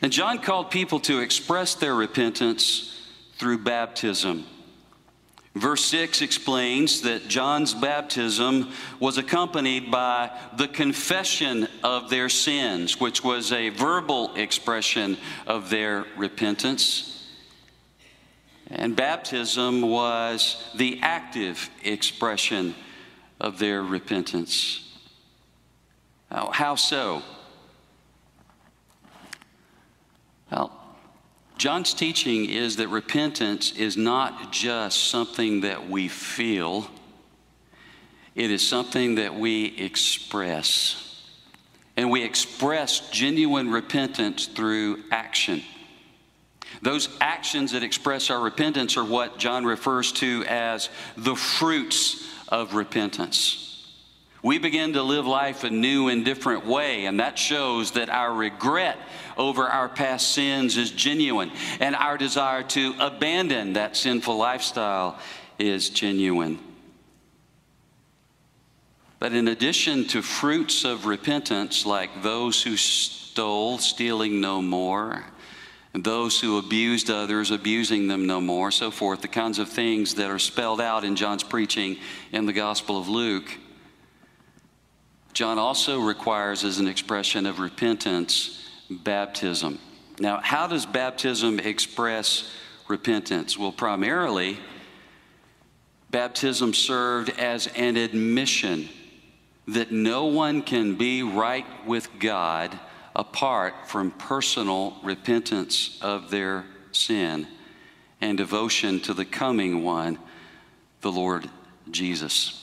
And 0.00 0.12
John 0.12 0.38
called 0.38 0.70
people 0.70 1.00
to 1.00 1.18
express 1.18 1.74
their 1.74 1.94
repentance 1.94 2.93
through 3.38 3.58
baptism. 3.58 4.46
Verse 5.54 5.84
6 5.84 6.20
explains 6.20 7.02
that 7.02 7.28
John's 7.28 7.74
baptism 7.74 8.72
was 8.98 9.18
accompanied 9.18 9.88
by 9.88 10.36
the 10.56 10.66
confession 10.66 11.68
of 11.84 12.10
their 12.10 12.28
sins, 12.28 12.98
which 12.98 13.22
was 13.22 13.52
a 13.52 13.68
verbal 13.68 14.34
expression 14.34 15.16
of 15.46 15.70
their 15.70 16.06
repentance. 16.16 17.10
And 18.66 18.96
baptism 18.96 19.82
was 19.82 20.70
the 20.74 20.98
active 21.02 21.70
expression 21.84 22.74
of 23.40 23.60
their 23.60 23.82
repentance. 23.82 24.80
How 26.30 26.74
so? 26.74 27.22
John's 31.56 31.94
teaching 31.94 32.46
is 32.46 32.76
that 32.76 32.88
repentance 32.88 33.72
is 33.72 33.96
not 33.96 34.52
just 34.52 35.08
something 35.08 35.60
that 35.60 35.88
we 35.88 36.08
feel, 36.08 36.90
it 38.34 38.50
is 38.50 38.66
something 38.66 39.16
that 39.16 39.34
we 39.34 39.66
express. 39.78 41.00
And 41.96 42.10
we 42.10 42.24
express 42.24 43.08
genuine 43.10 43.70
repentance 43.70 44.46
through 44.46 45.04
action. 45.12 45.62
Those 46.82 47.08
actions 47.20 47.70
that 47.72 47.84
express 47.84 48.30
our 48.30 48.40
repentance 48.40 48.96
are 48.96 49.04
what 49.04 49.38
John 49.38 49.64
refers 49.64 50.10
to 50.12 50.44
as 50.48 50.88
the 51.16 51.36
fruits 51.36 52.28
of 52.48 52.74
repentance. 52.74 53.60
We 54.42 54.58
begin 54.58 54.92
to 54.94 55.02
live 55.02 55.26
life 55.26 55.64
a 55.64 55.70
new 55.70 56.08
and 56.08 56.24
different 56.24 56.66
way, 56.66 57.06
and 57.06 57.20
that 57.20 57.38
shows 57.38 57.92
that 57.92 58.10
our 58.10 58.34
regret 58.34 58.98
over 59.36 59.64
our 59.64 59.88
past 59.88 60.32
sins 60.32 60.76
is 60.76 60.90
genuine, 60.90 61.50
and 61.80 61.94
our 61.96 62.16
desire 62.16 62.62
to 62.62 62.94
abandon 62.98 63.74
that 63.74 63.96
sinful 63.96 64.36
lifestyle 64.36 65.18
is 65.58 65.90
genuine. 65.90 66.58
But 69.18 69.32
in 69.32 69.48
addition 69.48 70.06
to 70.08 70.22
fruits 70.22 70.84
of 70.84 71.06
repentance, 71.06 71.86
like 71.86 72.22
those 72.22 72.62
who 72.62 72.76
stole, 72.76 73.78
stealing 73.78 74.40
no 74.40 74.60
more, 74.60 75.24
and 75.94 76.02
those 76.02 76.40
who 76.40 76.58
abused 76.58 77.08
others, 77.08 77.50
abusing 77.50 78.08
them 78.08 78.26
no 78.26 78.40
more, 78.40 78.70
so 78.70 78.90
forth, 78.90 79.22
the 79.22 79.28
kinds 79.28 79.58
of 79.58 79.68
things 79.68 80.16
that 80.16 80.28
are 80.28 80.40
spelled 80.40 80.80
out 80.80 81.04
in 81.04 81.14
John's 81.14 81.44
preaching 81.44 81.96
in 82.32 82.46
the 82.46 82.52
Gospel 82.52 82.98
of 82.98 83.08
Luke. 83.08 83.58
John 85.32 85.58
also 85.58 86.00
requires 86.00 86.64
as 86.64 86.78
an 86.78 86.88
expression 86.88 87.46
of 87.46 87.60
repentance 87.60 88.63
baptism. 88.90 89.78
Now, 90.18 90.40
how 90.42 90.66
does 90.66 90.86
baptism 90.86 91.58
express 91.58 92.50
repentance? 92.88 93.58
Well, 93.58 93.72
primarily, 93.72 94.58
baptism 96.10 96.74
served 96.74 97.30
as 97.30 97.66
an 97.68 97.96
admission 97.96 98.88
that 99.66 99.90
no 99.90 100.26
one 100.26 100.62
can 100.62 100.94
be 100.96 101.22
right 101.22 101.66
with 101.86 102.08
God 102.18 102.78
apart 103.16 103.88
from 103.88 104.10
personal 104.10 104.96
repentance 105.02 105.98
of 106.02 106.30
their 106.30 106.64
sin 106.92 107.46
and 108.20 108.36
devotion 108.36 109.00
to 109.00 109.14
the 109.14 109.24
coming 109.24 109.82
one, 109.82 110.18
the 111.00 111.12
Lord 111.12 111.48
Jesus. 111.90 112.60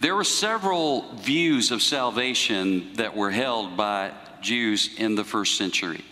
There 0.00 0.14
were 0.14 0.24
several 0.24 1.14
views 1.14 1.70
of 1.70 1.82
salvation 1.82 2.92
that 2.94 3.16
were 3.16 3.30
held 3.30 3.76
by 3.76 4.12
Jews 4.42 4.90
in 4.96 5.14
the 5.14 5.24
first 5.24 5.56
century. 5.56 6.04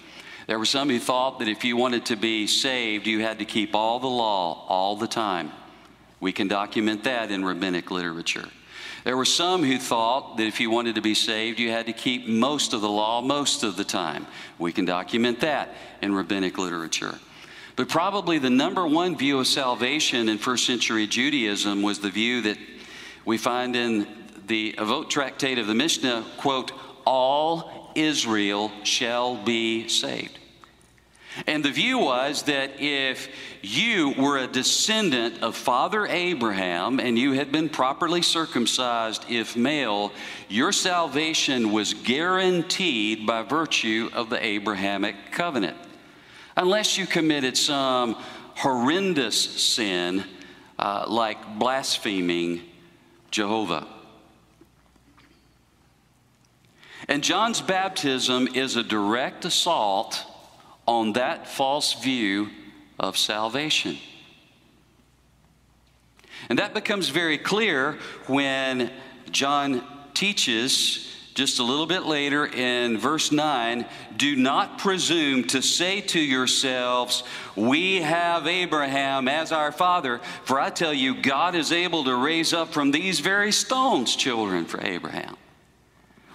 There 0.46 0.58
were 0.58 0.64
some 0.64 0.88
who 0.88 0.98
thought 0.98 1.40
that 1.40 1.48
if 1.48 1.64
you 1.64 1.76
wanted 1.76 2.06
to 2.06 2.16
be 2.16 2.46
saved, 2.46 3.06
you 3.06 3.20
had 3.20 3.38
to 3.40 3.44
keep 3.44 3.74
all 3.74 4.00
the 4.00 4.06
law 4.06 4.66
all 4.68 4.96
the 4.96 5.06
time. 5.06 5.52
We 6.20 6.32
can 6.32 6.48
document 6.48 7.04
that 7.04 7.30
in 7.30 7.44
rabbinic 7.44 7.90
literature. 7.90 8.48
There 9.04 9.16
were 9.16 9.24
some 9.24 9.62
who 9.62 9.78
thought 9.78 10.36
that 10.36 10.46
if 10.46 10.58
you 10.58 10.70
wanted 10.70 10.96
to 10.96 11.00
be 11.00 11.14
saved, 11.14 11.60
you 11.60 11.70
had 11.70 11.86
to 11.86 11.92
keep 11.92 12.26
most 12.26 12.72
of 12.72 12.80
the 12.80 12.88
law 12.88 13.20
most 13.20 13.62
of 13.62 13.76
the 13.76 13.84
time. 13.84 14.26
We 14.58 14.72
can 14.72 14.84
document 14.84 15.40
that 15.40 15.74
in 16.02 16.14
rabbinic 16.14 16.58
literature. 16.58 17.18
But 17.76 17.88
probably 17.88 18.38
the 18.38 18.50
number 18.50 18.86
one 18.86 19.16
view 19.16 19.38
of 19.38 19.46
salvation 19.46 20.28
in 20.28 20.38
first 20.38 20.66
century 20.66 21.06
Judaism 21.06 21.82
was 21.82 22.00
the 22.00 22.10
view 22.10 22.42
that 22.42 22.58
we 23.24 23.38
find 23.38 23.76
in 23.76 24.06
the 24.46 24.72
Avot 24.78 25.08
tractate 25.08 25.58
of 25.58 25.66
the 25.66 25.74
Mishnah, 25.74 26.24
quote, 26.38 26.72
all 27.04 27.77
Israel 27.98 28.70
shall 28.84 29.36
be 29.36 29.88
saved. 29.88 30.38
And 31.46 31.64
the 31.64 31.70
view 31.70 31.98
was 31.98 32.42
that 32.44 32.80
if 32.80 33.28
you 33.62 34.12
were 34.18 34.38
a 34.38 34.46
descendant 34.46 35.42
of 35.42 35.56
Father 35.56 36.06
Abraham 36.06 36.98
and 36.98 37.18
you 37.18 37.32
had 37.32 37.52
been 37.52 37.68
properly 37.68 38.22
circumcised, 38.22 39.24
if 39.28 39.56
male, 39.56 40.12
your 40.48 40.72
salvation 40.72 41.70
was 41.70 41.94
guaranteed 41.94 43.26
by 43.26 43.42
virtue 43.42 44.10
of 44.12 44.30
the 44.30 44.44
Abrahamic 44.44 45.14
covenant. 45.30 45.76
Unless 46.56 46.98
you 46.98 47.06
committed 47.06 47.56
some 47.56 48.14
horrendous 48.56 49.38
sin 49.38 50.24
uh, 50.78 51.04
like 51.06 51.58
blaspheming 51.58 52.62
Jehovah. 53.30 53.86
And 57.06 57.22
John's 57.22 57.60
baptism 57.60 58.48
is 58.54 58.76
a 58.76 58.82
direct 58.82 59.44
assault 59.44 60.24
on 60.86 61.12
that 61.12 61.46
false 61.46 61.94
view 61.94 62.48
of 62.98 63.16
salvation. 63.16 63.98
And 66.48 66.58
that 66.58 66.74
becomes 66.74 67.10
very 67.10 67.38
clear 67.38 67.98
when 68.26 68.90
John 69.30 69.84
teaches 70.14 71.04
just 71.34 71.60
a 71.60 71.62
little 71.62 71.86
bit 71.86 72.02
later 72.02 72.46
in 72.46 72.98
verse 72.98 73.30
9 73.30 73.86
do 74.16 74.34
not 74.34 74.78
presume 74.78 75.44
to 75.44 75.62
say 75.62 76.00
to 76.00 76.18
yourselves, 76.18 77.22
We 77.54 78.00
have 78.00 78.48
Abraham 78.48 79.28
as 79.28 79.52
our 79.52 79.70
father, 79.70 80.20
for 80.42 80.58
I 80.58 80.70
tell 80.70 80.92
you, 80.92 81.22
God 81.22 81.54
is 81.54 81.70
able 81.70 82.02
to 82.04 82.16
raise 82.16 82.52
up 82.52 82.72
from 82.72 82.90
these 82.90 83.20
very 83.20 83.52
stones 83.52 84.16
children 84.16 84.64
for 84.64 84.84
Abraham. 84.84 85.36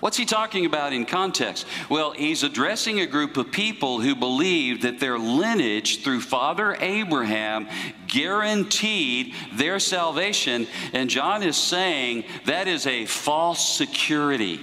What's 0.04 0.18
he 0.18 0.26
talking 0.26 0.66
about 0.66 0.92
in 0.92 1.06
context? 1.06 1.66
Well, 1.88 2.12
he's 2.12 2.44
addressing 2.44 3.00
a 3.00 3.06
group 3.06 3.38
of 3.38 3.54
people 3.54 4.02
who 4.02 4.16
believe 4.16 4.82
that 4.82 5.00
their 5.00 5.18
lineage 5.18 6.04
through 6.04 6.20
Father 6.20 6.76
Abraham 6.82 7.70
guaranteed 8.08 9.34
their 9.54 9.80
salvation. 9.80 10.68
And 10.92 11.10
John 11.10 11.42
is 11.42 11.56
saying 11.56 12.26
that 12.48 12.68
is 12.68 12.86
a 12.86 13.06
false 13.06 13.66
security. 13.66 14.60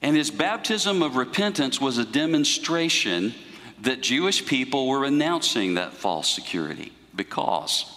And 0.00 0.16
his 0.16 0.30
baptism 0.30 1.02
of 1.02 1.16
repentance 1.16 1.80
was 1.80 1.98
a 1.98 2.04
demonstration 2.04 3.34
that 3.80 4.00
Jewish 4.00 4.46
people 4.46 4.86
were 4.86 5.04
announcing 5.04 5.74
that 5.74 5.92
false 5.94 6.32
security 6.32 6.92
because 7.16 7.90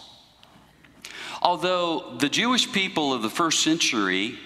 although 1.44 2.16
the 2.18 2.28
Jewish 2.28 2.72
people 2.72 3.14
of 3.14 3.22
the 3.22 3.30
first 3.30 3.64
century 3.64 4.40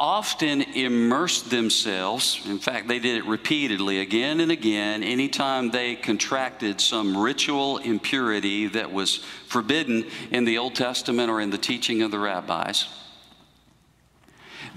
often 0.00 0.62
immersed 0.62 1.50
themselves, 1.50 2.40
in 2.46 2.58
fact, 2.58 2.88
they 2.88 2.98
did 2.98 3.18
it 3.18 3.26
repeatedly 3.26 4.00
again 4.00 4.40
and 4.40 4.50
again, 4.50 5.02
anytime 5.02 5.70
they 5.70 5.94
contracted 5.94 6.80
some 6.80 7.14
ritual 7.14 7.76
impurity 7.76 8.66
that 8.66 8.90
was 8.90 9.16
forbidden 9.46 10.06
in 10.30 10.46
the 10.46 10.56
Old 10.56 10.74
Testament 10.74 11.30
or 11.30 11.38
in 11.38 11.50
the 11.50 11.58
teaching 11.58 12.00
of 12.00 12.10
the 12.10 12.18
rabbis. 12.18 12.88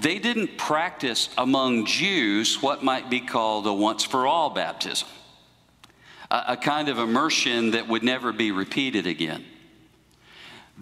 They 0.01 0.19
didn't 0.19 0.57
practice 0.57 1.29
among 1.38 1.86
Jews 1.86 2.62
what 2.62 2.83
might 2.83 3.09
be 3.09 3.21
called 3.21 3.65
a 3.65 3.73
once 3.73 4.03
for 4.03 4.27
all 4.27 4.49
baptism, 4.49 5.07
a, 6.29 6.43
a 6.49 6.57
kind 6.57 6.89
of 6.89 6.99
immersion 6.99 7.71
that 7.71 7.88
would 7.88 8.03
never 8.03 8.33
be 8.33 8.51
repeated 8.51 9.07
again. 9.07 9.45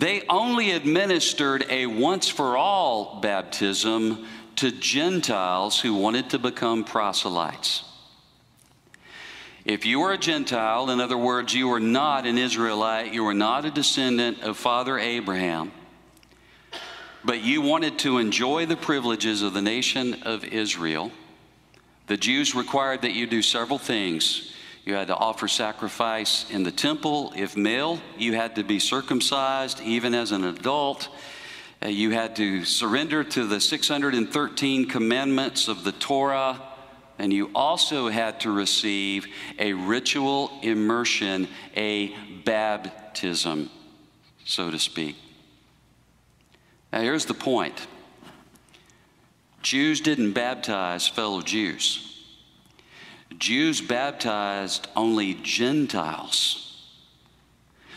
They 0.01 0.23
only 0.29 0.71
administered 0.71 1.63
a 1.69 1.85
once 1.85 2.27
for 2.27 2.57
all 2.57 3.19
baptism 3.21 4.25
to 4.55 4.71
Gentiles 4.71 5.79
who 5.79 5.93
wanted 5.93 6.31
to 6.31 6.39
become 6.39 6.83
proselytes. 6.83 7.83
If 9.63 9.85
you 9.85 9.99
were 9.99 10.13
a 10.13 10.17
Gentile, 10.17 10.89
in 10.89 10.99
other 10.99 11.19
words, 11.19 11.53
you 11.53 11.67
were 11.67 11.79
not 11.79 12.25
an 12.25 12.39
Israelite, 12.39 13.13
you 13.13 13.23
were 13.23 13.35
not 13.35 13.65
a 13.65 13.69
descendant 13.69 14.41
of 14.41 14.57
Father 14.57 14.97
Abraham, 14.97 15.71
but 17.23 17.43
you 17.43 17.61
wanted 17.61 17.99
to 17.99 18.17
enjoy 18.17 18.65
the 18.65 18.77
privileges 18.77 19.43
of 19.43 19.53
the 19.53 19.61
nation 19.61 20.23
of 20.23 20.43
Israel, 20.43 21.11
the 22.07 22.17
Jews 22.17 22.55
required 22.55 23.03
that 23.03 23.13
you 23.13 23.27
do 23.27 23.43
several 23.43 23.77
things. 23.77 24.51
You 24.91 24.97
had 24.97 25.07
to 25.07 25.15
offer 25.15 25.47
sacrifice 25.47 26.45
in 26.51 26.63
the 26.63 26.71
temple. 26.71 27.31
If 27.33 27.55
male, 27.55 28.01
you 28.17 28.33
had 28.33 28.57
to 28.57 28.63
be 28.65 28.77
circumcised 28.77 29.79
even 29.79 30.13
as 30.13 30.33
an 30.33 30.43
adult. 30.43 31.07
Uh, 31.81 31.87
you 31.87 32.09
had 32.09 32.35
to 32.35 32.65
surrender 32.65 33.23
to 33.23 33.47
the 33.47 33.61
613 33.61 34.89
commandments 34.89 35.69
of 35.69 35.85
the 35.85 35.93
Torah. 35.93 36.61
And 37.17 37.31
you 37.31 37.51
also 37.55 38.09
had 38.09 38.41
to 38.41 38.51
receive 38.51 39.27
a 39.57 39.71
ritual 39.71 40.51
immersion, 40.61 41.47
a 41.73 42.13
baptism, 42.43 43.69
so 44.43 44.71
to 44.71 44.77
speak. 44.77 45.15
Now, 46.91 46.99
here's 46.99 47.23
the 47.23 47.33
point 47.33 47.87
Jews 49.61 50.01
didn't 50.01 50.33
baptize 50.33 51.07
fellow 51.07 51.41
Jews. 51.41 52.10
Jews 53.41 53.81
baptized 53.81 54.87
only 54.95 55.33
Gentiles 55.33 56.79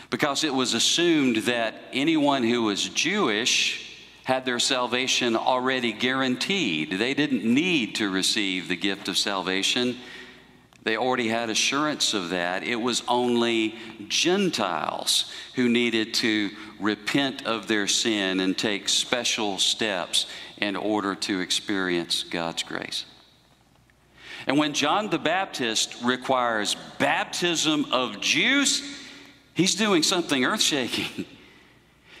because 0.09 0.43
it 0.43 0.53
was 0.53 0.73
assumed 0.73 1.37
that 1.37 1.75
anyone 1.93 2.43
who 2.43 2.63
was 2.63 2.89
Jewish 2.89 4.01
had 4.23 4.43
their 4.43 4.57
salvation 4.57 5.35
already 5.35 5.93
guaranteed. 5.93 6.93
They 6.93 7.13
didn't 7.13 7.43
need 7.43 7.93
to 7.95 8.09
receive 8.09 8.67
the 8.67 8.75
gift 8.75 9.07
of 9.07 9.19
salvation. 9.19 9.97
They 10.81 10.97
already 10.97 11.27
had 11.27 11.51
assurance 11.51 12.15
of 12.15 12.29
that. 12.29 12.63
It 12.63 12.77
was 12.77 13.03
only 13.07 13.75
Gentiles 14.07 15.31
who 15.53 15.69
needed 15.69 16.15
to 16.15 16.49
repent 16.79 17.45
of 17.45 17.67
their 17.67 17.85
sin 17.85 18.39
and 18.39 18.57
take 18.57 18.89
special 18.89 19.59
steps 19.59 20.25
in 20.57 20.75
order 20.75 21.13
to 21.13 21.39
experience 21.39 22.23
God's 22.23 22.63
grace. 22.63 23.05
And 24.47 24.57
when 24.57 24.73
John 24.73 25.09
the 25.09 25.17
Baptist 25.17 25.95
requires 26.03 26.75
baptism 26.99 27.85
of 27.91 28.21
Jews, 28.21 28.83
he's 29.53 29.75
doing 29.75 30.03
something 30.03 30.45
earth 30.45 30.61
shaking. 30.61 31.25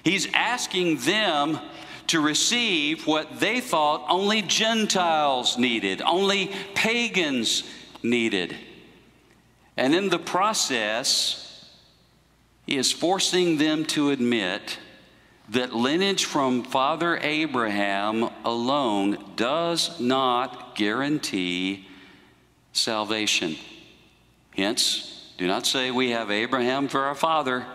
He's 0.03 0.31
asking 0.35 0.97
them 0.97 1.59
to 2.07 2.21
receive 2.21 3.07
what 3.07 3.39
they 3.39 3.59
thought 3.59 4.05
only 4.07 4.43
Gentiles 4.43 5.57
needed, 5.57 5.99
only 6.03 6.51
pagans 6.75 7.63
needed. 8.03 8.55
And 9.75 9.95
in 9.95 10.09
the 10.09 10.19
process, 10.19 11.67
he 12.67 12.77
is 12.77 12.91
forcing 12.91 13.57
them 13.57 13.85
to 13.85 14.11
admit 14.11 14.77
that 15.49 15.73
lineage 15.73 16.25
from 16.25 16.63
Father 16.63 17.17
Abraham 17.17 18.29
alone 18.43 19.17
does 19.35 19.99
not 19.99 20.75
guarantee 20.75 21.87
salvation. 22.75 23.55
Hence, 24.55 25.33
do 25.37 25.47
not 25.47 25.65
say 25.65 25.91
we 25.91 26.11
have 26.11 26.31
Abraham 26.31 26.87
for 26.87 27.01
our 27.01 27.15
father. 27.15 27.65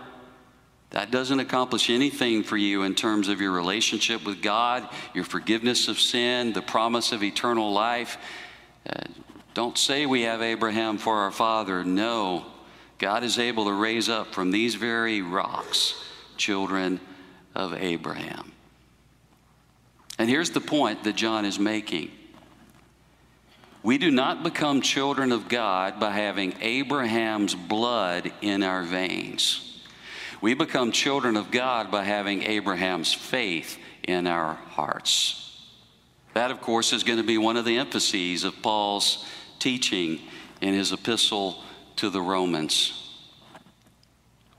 That 0.91 1.11
doesn't 1.11 1.39
accomplish 1.39 1.89
anything 1.89 2.43
for 2.43 2.57
you 2.57 2.83
in 2.83 2.95
terms 2.95 3.27
of 3.27 3.39
your 3.39 3.51
relationship 3.51 4.25
with 4.25 4.41
God, 4.41 4.87
your 5.13 5.23
forgiveness 5.23 5.87
of 5.87 5.99
sin, 5.99 6.53
the 6.53 6.61
promise 6.61 7.11
of 7.11 7.23
eternal 7.23 7.71
life. 7.71 8.17
Uh, 8.87 9.01
don't 9.53 9.77
say 9.77 10.05
we 10.05 10.23
have 10.23 10.41
Abraham 10.41 10.97
for 10.97 11.19
our 11.19 11.31
father. 11.31 11.83
No, 11.83 12.45
God 12.97 13.23
is 13.23 13.39
able 13.39 13.65
to 13.65 13.73
raise 13.73 14.09
up 14.09 14.33
from 14.33 14.51
these 14.51 14.75
very 14.75 15.21
rocks 15.21 15.95
children 16.37 16.99
of 17.55 17.73
Abraham. 17.73 18.51
And 20.17 20.29
here's 20.29 20.51
the 20.51 20.61
point 20.61 21.03
that 21.03 21.15
John 21.15 21.45
is 21.45 21.57
making 21.57 22.11
we 23.83 23.97
do 23.97 24.11
not 24.11 24.43
become 24.43 24.81
children 24.81 25.31
of 25.31 25.47
God 25.47 25.99
by 25.99 26.11
having 26.11 26.53
Abraham's 26.61 27.55
blood 27.55 28.31
in 28.41 28.63
our 28.63 28.83
veins. 28.83 29.67
We 30.39 30.53
become 30.53 30.91
children 30.91 31.35
of 31.37 31.51
God 31.51 31.91
by 31.91 32.03
having 32.03 32.43
Abraham's 32.43 33.13
faith 33.13 33.77
in 34.03 34.27
our 34.27 34.53
hearts. 34.53 35.37
That, 36.33 36.51
of 36.51 36.61
course, 36.61 36.93
is 36.93 37.03
going 37.03 37.19
to 37.19 37.25
be 37.25 37.37
one 37.37 37.57
of 37.57 37.65
the 37.65 37.77
emphases 37.77 38.43
of 38.43 38.61
Paul's 38.61 39.25
teaching 39.59 40.19
in 40.61 40.73
his 40.73 40.91
epistle 40.91 41.63
to 41.97 42.09
the 42.09 42.21
Romans, 42.21 42.93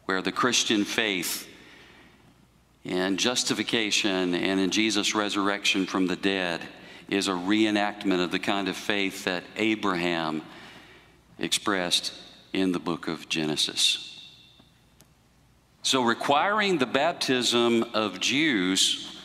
where 0.04 0.22
the 0.22 0.32
Christian 0.32 0.84
faith 0.84 1.48
in 2.84 3.16
justification 3.16 4.34
and 4.34 4.60
in 4.60 4.70
Jesus' 4.70 5.14
resurrection 5.14 5.86
from 5.86 6.06
the 6.06 6.16
dead 6.16 6.60
is 7.12 7.28
a 7.28 7.32
reenactment 7.32 8.24
of 8.24 8.30
the 8.30 8.38
kind 8.38 8.68
of 8.68 8.76
faith 8.76 9.24
that 9.24 9.44
Abraham 9.56 10.42
expressed 11.38 12.14
in 12.52 12.72
the 12.72 12.78
book 12.78 13.06
of 13.06 13.28
Genesis. 13.28 14.08
So, 15.82 16.02
requiring 16.02 16.78
the 16.78 16.86
baptism 16.86 17.82
of 17.92 18.18
Jews 18.20 19.20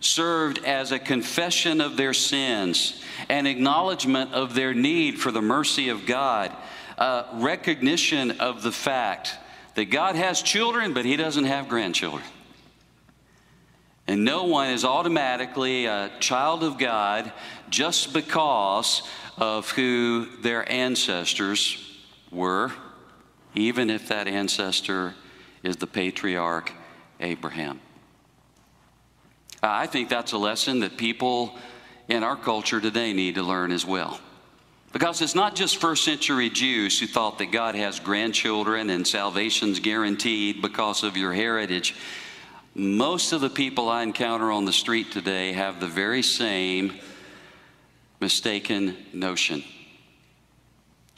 served 0.00 0.64
as 0.64 0.92
a 0.92 0.98
confession 0.98 1.80
of 1.80 1.96
their 1.96 2.12
sins, 2.12 3.02
an 3.28 3.46
acknowledgement 3.46 4.32
of 4.32 4.54
their 4.54 4.74
need 4.74 5.18
for 5.18 5.32
the 5.32 5.42
mercy 5.42 5.88
of 5.88 6.06
God, 6.06 6.54
a 6.98 7.24
recognition 7.34 8.32
of 8.32 8.62
the 8.62 8.72
fact 8.72 9.34
that 9.74 9.86
God 9.86 10.14
has 10.14 10.40
children, 10.40 10.92
but 10.92 11.04
He 11.04 11.16
doesn't 11.16 11.44
have 11.44 11.68
grandchildren. 11.68 12.22
And 14.06 14.24
no 14.24 14.44
one 14.44 14.70
is 14.70 14.84
automatically 14.84 15.86
a 15.86 16.10
child 16.20 16.62
of 16.62 16.78
God 16.78 17.32
just 17.70 18.12
because 18.12 19.02
of 19.38 19.70
who 19.70 20.26
their 20.42 20.70
ancestors 20.70 21.78
were, 22.30 22.72
even 23.54 23.88
if 23.88 24.08
that 24.08 24.28
ancestor 24.28 25.14
is 25.62 25.76
the 25.76 25.86
patriarch 25.86 26.72
Abraham. 27.20 27.80
I 29.62 29.86
think 29.86 30.10
that's 30.10 30.32
a 30.32 30.38
lesson 30.38 30.80
that 30.80 30.98
people 30.98 31.56
in 32.08 32.22
our 32.22 32.36
culture 32.36 32.80
today 32.80 33.14
need 33.14 33.36
to 33.36 33.42
learn 33.42 33.72
as 33.72 33.86
well. 33.86 34.20
Because 34.92 35.22
it's 35.22 35.34
not 35.34 35.56
just 35.56 35.78
first 35.78 36.04
century 36.04 36.50
Jews 36.50 37.00
who 37.00 37.06
thought 37.06 37.38
that 37.38 37.50
God 37.50 37.74
has 37.74 37.98
grandchildren 37.98 38.90
and 38.90 39.06
salvation's 39.06 39.80
guaranteed 39.80 40.62
because 40.62 41.02
of 41.02 41.16
your 41.16 41.32
heritage. 41.32 41.96
Most 42.76 43.32
of 43.32 43.40
the 43.40 43.50
people 43.50 43.88
I 43.88 44.02
encounter 44.02 44.50
on 44.50 44.64
the 44.64 44.72
street 44.72 45.12
today 45.12 45.52
have 45.52 45.78
the 45.78 45.86
very 45.86 46.22
same 46.22 46.98
mistaken 48.18 48.96
notion. 49.12 49.62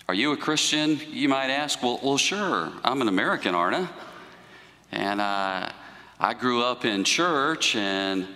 Are 0.06 0.12
you 0.12 0.32
a 0.32 0.36
Christian? 0.36 1.00
You 1.08 1.30
might 1.30 1.48
ask. 1.48 1.82
Well, 1.82 1.98
well 2.02 2.18
sure. 2.18 2.70
I'm 2.84 3.00
an 3.00 3.08
American, 3.08 3.54
aren't 3.54 3.74
I? 3.74 3.88
And 4.92 5.18
uh, 5.18 5.70
I 6.20 6.34
grew 6.34 6.62
up 6.62 6.84
in 6.84 7.04
church, 7.04 7.74
and 7.74 8.28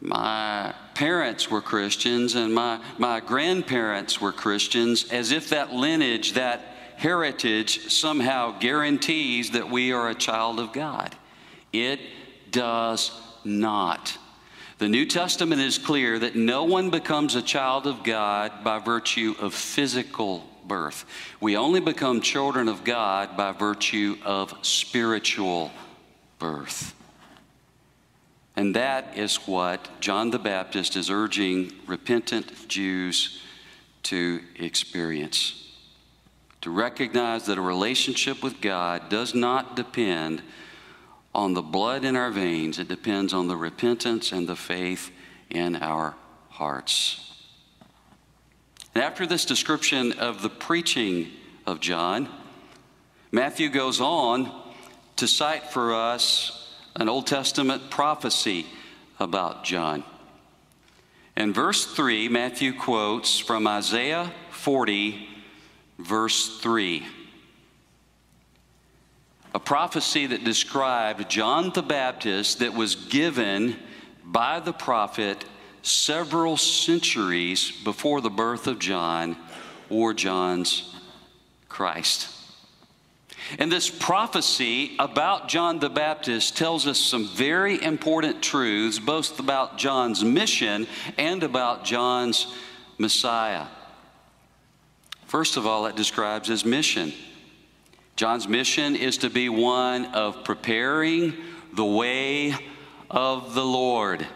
my 0.00 0.74
parents 0.94 1.48
were 1.48 1.62
Christians, 1.62 2.34
and 2.34 2.52
my, 2.52 2.80
my 2.98 3.20
grandparents 3.20 4.20
were 4.20 4.32
Christians, 4.32 5.08
as 5.12 5.30
if 5.30 5.50
that 5.50 5.72
lineage, 5.72 6.32
that 6.32 6.74
heritage, 6.96 7.92
somehow 7.92 8.58
guarantees 8.58 9.52
that 9.52 9.70
we 9.70 9.92
are 9.92 10.08
a 10.08 10.14
child 10.16 10.58
of 10.58 10.72
God. 10.72 11.14
It 11.72 12.00
does 12.50 13.10
not. 13.44 14.16
The 14.78 14.88
New 14.88 15.06
Testament 15.06 15.60
is 15.60 15.76
clear 15.76 16.18
that 16.20 16.36
no 16.36 16.64
one 16.64 16.90
becomes 16.90 17.34
a 17.34 17.42
child 17.42 17.86
of 17.86 18.04
God 18.04 18.62
by 18.62 18.78
virtue 18.78 19.34
of 19.40 19.52
physical 19.52 20.48
birth. 20.66 21.04
We 21.40 21.56
only 21.56 21.80
become 21.80 22.20
children 22.20 22.68
of 22.68 22.84
God 22.84 23.36
by 23.36 23.52
virtue 23.52 24.16
of 24.24 24.54
spiritual 24.62 25.72
birth. 26.38 26.94
And 28.54 28.74
that 28.76 29.16
is 29.16 29.36
what 29.46 29.88
John 30.00 30.30
the 30.30 30.38
Baptist 30.38 30.96
is 30.96 31.10
urging 31.10 31.72
repentant 31.86 32.68
Jews 32.68 33.40
to 34.04 34.40
experience. 34.56 35.64
To 36.62 36.70
recognize 36.70 37.46
that 37.46 37.58
a 37.58 37.62
relationship 37.62 38.42
with 38.42 38.60
God 38.60 39.08
does 39.08 39.34
not 39.34 39.76
depend 39.76 40.42
on 41.38 41.54
the 41.54 41.62
blood 41.62 42.04
in 42.04 42.16
our 42.16 42.32
veins, 42.32 42.80
it 42.80 42.88
depends 42.88 43.32
on 43.32 43.46
the 43.46 43.56
repentance 43.56 44.32
and 44.32 44.48
the 44.48 44.56
faith 44.56 45.12
in 45.48 45.76
our 45.76 46.16
hearts. 46.48 47.32
And 48.92 49.04
after 49.04 49.24
this 49.24 49.44
description 49.44 50.14
of 50.14 50.42
the 50.42 50.50
preaching 50.50 51.30
of 51.64 51.78
John, 51.78 52.28
Matthew 53.30 53.68
goes 53.68 54.00
on 54.00 54.50
to 55.14 55.28
cite 55.28 55.70
for 55.70 55.94
us 55.94 56.74
an 56.96 57.08
Old 57.08 57.28
Testament 57.28 57.88
prophecy 57.88 58.66
about 59.20 59.62
John. 59.62 60.02
In 61.36 61.52
verse 61.52 61.86
3, 61.86 62.28
Matthew 62.28 62.72
quotes 62.72 63.38
from 63.38 63.68
Isaiah 63.68 64.32
40, 64.50 65.28
verse 66.00 66.58
3 66.58 67.06
a 69.58 69.60
prophecy 69.60 70.24
that 70.24 70.44
described 70.44 71.28
John 71.28 71.70
the 71.70 71.82
Baptist 71.82 72.60
that 72.60 72.74
was 72.74 72.94
given 72.94 73.76
by 74.24 74.60
the 74.60 74.72
prophet 74.72 75.44
several 75.82 76.56
centuries 76.56 77.72
before 77.82 78.20
the 78.20 78.30
birth 78.30 78.68
of 78.68 78.78
John 78.78 79.36
or 79.90 80.14
John's 80.14 80.94
Christ. 81.68 82.28
And 83.58 83.72
this 83.72 83.90
prophecy 83.90 84.94
about 85.00 85.48
John 85.48 85.80
the 85.80 85.90
Baptist 85.90 86.56
tells 86.56 86.86
us 86.86 87.00
some 87.00 87.26
very 87.26 87.82
important 87.82 88.40
truths, 88.40 89.00
both 89.00 89.40
about 89.40 89.76
John's 89.76 90.22
mission 90.22 90.86
and 91.18 91.42
about 91.42 91.84
John's 91.84 92.46
Messiah. 92.96 93.66
First 95.26 95.56
of 95.56 95.66
all, 95.66 95.86
it 95.86 95.96
describes 95.96 96.46
his 96.46 96.64
mission. 96.64 97.12
John's 98.18 98.48
mission 98.48 98.96
is 98.96 99.18
to 99.18 99.30
be 99.30 99.48
one 99.48 100.06
of 100.06 100.42
preparing 100.42 101.34
the 101.72 101.84
way 101.84 102.52
of 103.08 103.54
the 103.54 103.64
Lord. 103.64 104.26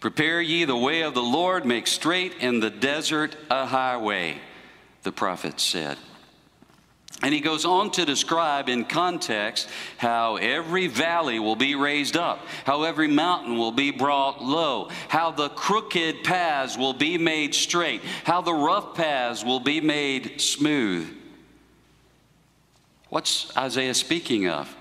Prepare 0.00 0.40
ye 0.40 0.64
the 0.64 0.76
way 0.76 1.02
of 1.02 1.14
the 1.14 1.22
Lord, 1.22 1.64
make 1.64 1.86
straight 1.86 2.34
in 2.40 2.58
the 2.58 2.68
desert 2.68 3.36
a 3.48 3.64
highway, 3.64 4.38
the 5.04 5.12
prophet 5.12 5.60
said. 5.60 5.98
And 7.22 7.32
he 7.32 7.38
goes 7.38 7.64
on 7.64 7.92
to 7.92 8.04
describe 8.04 8.68
in 8.68 8.86
context 8.86 9.68
how 9.96 10.34
every 10.34 10.88
valley 10.88 11.38
will 11.38 11.54
be 11.54 11.76
raised 11.76 12.16
up, 12.16 12.44
how 12.64 12.82
every 12.82 13.06
mountain 13.06 13.56
will 13.56 13.70
be 13.70 13.92
brought 13.92 14.42
low, 14.42 14.88
how 15.06 15.30
the 15.30 15.50
crooked 15.50 16.24
paths 16.24 16.76
will 16.76 16.92
be 16.92 17.18
made 17.18 17.54
straight, 17.54 18.02
how 18.24 18.40
the 18.40 18.52
rough 18.52 18.96
paths 18.96 19.44
will 19.44 19.60
be 19.60 19.80
made 19.80 20.40
smooth. 20.40 21.17
What's 23.08 23.56
Isaiah 23.56 23.94
speaking 23.94 24.48
of? 24.48 24.74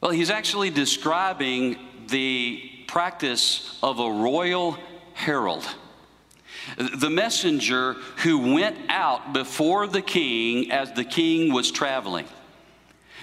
Well, 0.00 0.12
he's 0.12 0.30
actually 0.30 0.70
describing 0.70 1.76
the 2.08 2.62
practice 2.86 3.78
of 3.82 3.98
a 3.98 4.10
royal 4.10 4.76
herald. 5.14 5.66
The 6.76 7.10
messenger 7.10 7.94
who 8.18 8.54
went 8.54 8.76
out 8.88 9.32
before 9.32 9.86
the 9.86 10.02
king 10.02 10.70
as 10.70 10.92
the 10.92 11.04
king 11.04 11.52
was 11.52 11.70
traveling. 11.70 12.26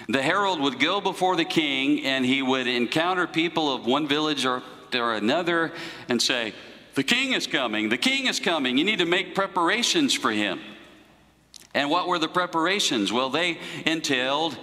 The 0.08 0.22
herald 0.22 0.60
would 0.60 0.78
go 0.78 1.00
before 1.00 1.36
the 1.36 1.44
king 1.44 2.04
and 2.04 2.24
he 2.24 2.42
would 2.42 2.66
encounter 2.66 3.26
people 3.26 3.72
of 3.72 3.86
one 3.86 4.06
village 4.06 4.44
or, 4.44 4.62
or 4.94 5.14
another 5.14 5.72
and 6.08 6.20
say, 6.20 6.52
The 6.94 7.02
king 7.02 7.32
is 7.32 7.46
coming, 7.46 7.88
the 7.88 7.98
king 7.98 8.26
is 8.26 8.40
coming. 8.40 8.76
You 8.76 8.84
need 8.84 8.98
to 8.98 9.06
make 9.06 9.34
preparations 9.34 10.12
for 10.12 10.30
him. 10.30 10.60
And 11.74 11.90
what 11.90 12.08
were 12.08 12.18
the 12.18 12.28
preparations? 12.28 13.12
Well, 13.12 13.30
they 13.30 13.58
entailed 13.86 14.58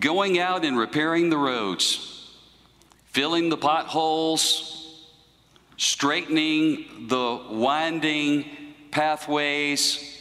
going 0.00 0.38
out 0.38 0.64
and 0.64 0.78
repairing 0.78 1.30
the 1.30 1.38
roads, 1.38 2.30
filling 3.06 3.48
the 3.48 3.56
potholes, 3.56 4.76
straightening 5.76 7.08
the 7.08 7.42
winding 7.50 8.46
pathways 8.90 10.12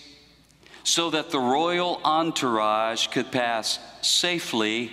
so 0.83 1.09
that 1.09 1.31
the 1.31 1.39
royal 1.39 1.99
entourage 2.03 3.07
could 3.07 3.31
pass 3.31 3.79
safely 4.01 4.91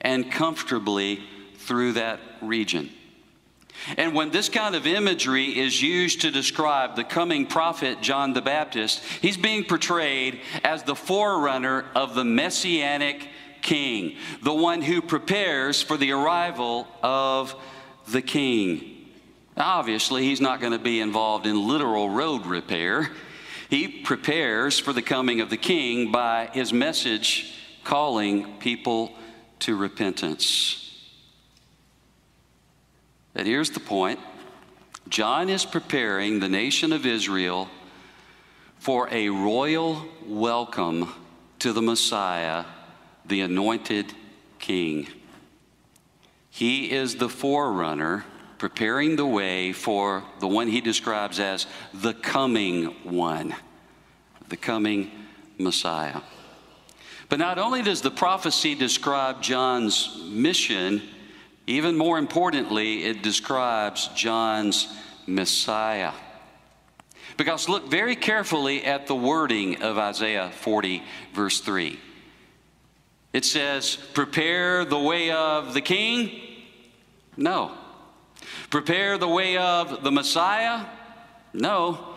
and 0.00 0.30
comfortably 0.30 1.22
through 1.56 1.92
that 1.92 2.20
region. 2.40 2.90
And 3.96 4.14
when 4.14 4.30
this 4.30 4.48
kind 4.48 4.74
of 4.74 4.86
imagery 4.86 5.58
is 5.58 5.80
used 5.80 6.22
to 6.22 6.30
describe 6.30 6.96
the 6.96 7.04
coming 7.04 7.46
prophet 7.46 8.00
John 8.00 8.32
the 8.32 8.42
Baptist, 8.42 9.02
he's 9.20 9.36
being 9.36 9.64
portrayed 9.64 10.40
as 10.62 10.82
the 10.82 10.94
forerunner 10.94 11.84
of 11.94 12.14
the 12.14 12.24
messianic 12.24 13.28
king, 13.62 14.16
the 14.42 14.54
one 14.54 14.82
who 14.82 15.02
prepares 15.02 15.82
for 15.82 15.96
the 15.96 16.12
arrival 16.12 16.86
of 17.02 17.54
the 18.08 18.22
king. 18.22 19.08
Obviously, 19.56 20.24
he's 20.24 20.40
not 20.40 20.60
going 20.60 20.72
to 20.72 20.78
be 20.78 21.00
involved 21.00 21.46
in 21.46 21.66
literal 21.66 22.10
road 22.10 22.46
repair. 22.46 23.10
He 23.70 23.88
prepares 23.88 24.78
for 24.78 24.92
the 24.92 25.02
coming 25.02 25.40
of 25.40 25.50
the 25.50 25.56
king 25.56 26.10
by 26.10 26.50
his 26.52 26.72
message 26.72 27.54
calling 27.84 28.58
people 28.58 29.12
to 29.60 29.76
repentance. 29.76 30.83
But 33.34 33.46
here's 33.46 33.70
the 33.70 33.80
point 33.80 34.20
John 35.08 35.50
is 35.50 35.66
preparing 35.66 36.40
the 36.40 36.48
nation 36.48 36.92
of 36.92 37.04
Israel 37.04 37.68
for 38.78 39.08
a 39.10 39.28
royal 39.28 40.06
welcome 40.26 41.12
to 41.58 41.72
the 41.72 41.82
Messiah, 41.82 42.64
the 43.26 43.40
anointed 43.40 44.14
king. 44.58 45.08
He 46.48 46.92
is 46.92 47.16
the 47.16 47.28
forerunner, 47.28 48.24
preparing 48.58 49.16
the 49.16 49.26
way 49.26 49.72
for 49.72 50.22
the 50.38 50.46
one 50.46 50.68
he 50.68 50.80
describes 50.80 51.40
as 51.40 51.66
the 51.92 52.14
coming 52.14 52.84
one, 53.02 53.54
the 54.48 54.56
coming 54.56 55.10
Messiah. 55.58 56.20
But 57.28 57.40
not 57.40 57.58
only 57.58 57.82
does 57.82 58.00
the 58.00 58.10
prophecy 58.10 58.76
describe 58.76 59.42
John's 59.42 60.22
mission, 60.28 61.02
Even 61.66 61.96
more 61.96 62.18
importantly, 62.18 63.04
it 63.04 63.22
describes 63.22 64.08
John's 64.08 64.88
Messiah. 65.26 66.12
Because 67.36 67.68
look 67.68 67.88
very 67.88 68.16
carefully 68.16 68.84
at 68.84 69.06
the 69.06 69.14
wording 69.14 69.82
of 69.82 69.98
Isaiah 69.98 70.50
40, 70.50 71.02
verse 71.32 71.60
3. 71.60 71.98
It 73.32 73.44
says, 73.44 73.96
Prepare 74.12 74.84
the 74.84 74.98
way 74.98 75.30
of 75.30 75.74
the 75.74 75.80
king? 75.80 76.40
No. 77.36 77.72
Prepare 78.70 79.18
the 79.18 79.28
way 79.28 79.56
of 79.56 80.04
the 80.04 80.12
Messiah? 80.12 80.84
No. 81.52 82.14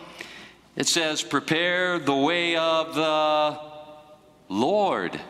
It 0.76 0.86
says, 0.86 1.22
Prepare 1.22 1.98
the 1.98 2.14
way 2.14 2.54
of 2.56 2.94
the 2.94 3.58
Lord. 4.48 5.20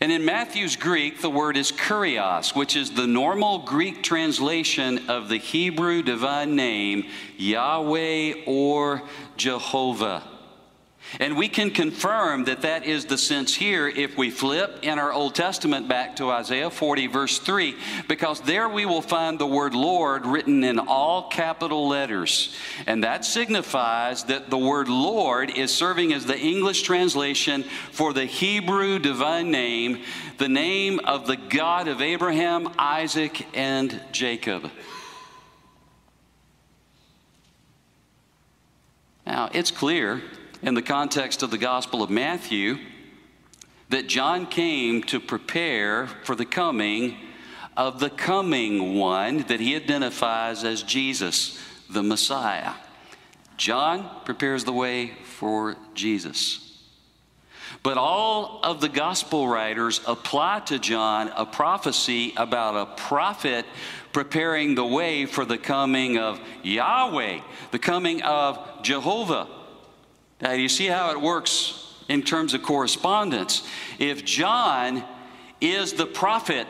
And 0.00 0.12
in 0.12 0.26
Matthew's 0.26 0.76
Greek, 0.76 1.22
the 1.22 1.30
word 1.30 1.56
is 1.56 1.72
kurios, 1.72 2.54
which 2.54 2.76
is 2.76 2.90
the 2.90 3.06
normal 3.06 3.60
Greek 3.60 4.02
translation 4.02 5.08
of 5.08 5.30
the 5.30 5.38
Hebrew 5.38 6.02
divine 6.02 6.54
name 6.54 7.06
Yahweh 7.38 8.44
or 8.46 9.02
Jehovah. 9.38 10.35
And 11.18 11.36
we 11.36 11.48
can 11.48 11.70
confirm 11.70 12.44
that 12.44 12.62
that 12.62 12.84
is 12.84 13.06
the 13.06 13.16
sense 13.16 13.54
here 13.54 13.88
if 13.88 14.18
we 14.18 14.30
flip 14.30 14.80
in 14.82 14.98
our 14.98 15.12
Old 15.12 15.34
Testament 15.34 15.88
back 15.88 16.16
to 16.16 16.30
Isaiah 16.30 16.70
40, 16.70 17.06
verse 17.06 17.38
3, 17.38 17.74
because 18.08 18.40
there 18.42 18.68
we 18.68 18.84
will 18.84 19.02
find 19.02 19.38
the 19.38 19.46
word 19.46 19.74
Lord 19.74 20.26
written 20.26 20.62
in 20.62 20.78
all 20.78 21.28
capital 21.28 21.88
letters. 21.88 22.54
And 22.86 23.04
that 23.04 23.24
signifies 23.24 24.24
that 24.24 24.50
the 24.50 24.58
word 24.58 24.88
Lord 24.88 25.50
is 25.50 25.72
serving 25.72 26.12
as 26.12 26.26
the 26.26 26.38
English 26.38 26.82
translation 26.82 27.64
for 27.92 28.12
the 28.12 28.26
Hebrew 28.26 28.98
divine 28.98 29.50
name, 29.50 30.02
the 30.38 30.48
name 30.48 31.00
of 31.00 31.26
the 31.26 31.36
God 31.36 31.88
of 31.88 32.02
Abraham, 32.02 32.68
Isaac, 32.78 33.46
and 33.54 34.00
Jacob. 34.12 34.70
Now, 39.26 39.50
it's 39.52 39.72
clear 39.72 40.22
in 40.66 40.74
the 40.74 40.82
context 40.82 41.44
of 41.44 41.52
the 41.52 41.58
Gospel 41.58 42.02
of 42.02 42.10
Matthew 42.10 42.78
that 43.88 44.08
John 44.08 44.46
came 44.46 45.00
to 45.04 45.20
prepare 45.20 46.08
for 46.24 46.34
the 46.34 46.44
coming 46.44 47.16
of 47.76 48.00
the 48.00 48.10
coming 48.10 48.96
one 48.96 49.44
that 49.46 49.60
he 49.60 49.76
identifies 49.76 50.64
as 50.64 50.82
Jesus, 50.82 51.56
the 51.88 52.02
Messiah. 52.02 52.72
John 53.56 54.10
prepares 54.24 54.64
the 54.64 54.72
way 54.72 55.12
for 55.22 55.76
Jesus. 55.94 56.82
But 57.84 57.96
all 57.96 58.58
of 58.64 58.80
the 58.80 58.88
gospel 58.88 59.46
writers 59.46 60.00
apply 60.04 60.60
to 60.66 60.80
John 60.80 61.30
a 61.36 61.46
prophecy 61.46 62.34
about 62.36 62.74
a 62.74 62.86
prophet 63.02 63.66
preparing 64.12 64.74
the 64.74 64.84
way 64.84 65.26
for 65.26 65.44
the 65.44 65.58
coming 65.58 66.18
of 66.18 66.40
Yahweh, 66.64 67.38
the 67.70 67.78
coming 67.78 68.22
of 68.22 68.82
Jehovah. 68.82 69.46
Now, 70.40 70.52
you 70.52 70.68
see 70.68 70.86
how 70.86 71.10
it 71.10 71.20
works 71.20 71.94
in 72.08 72.22
terms 72.22 72.54
of 72.54 72.62
correspondence. 72.62 73.66
If 73.98 74.24
John 74.24 75.04
is 75.60 75.94
the 75.94 76.06
prophet 76.06 76.66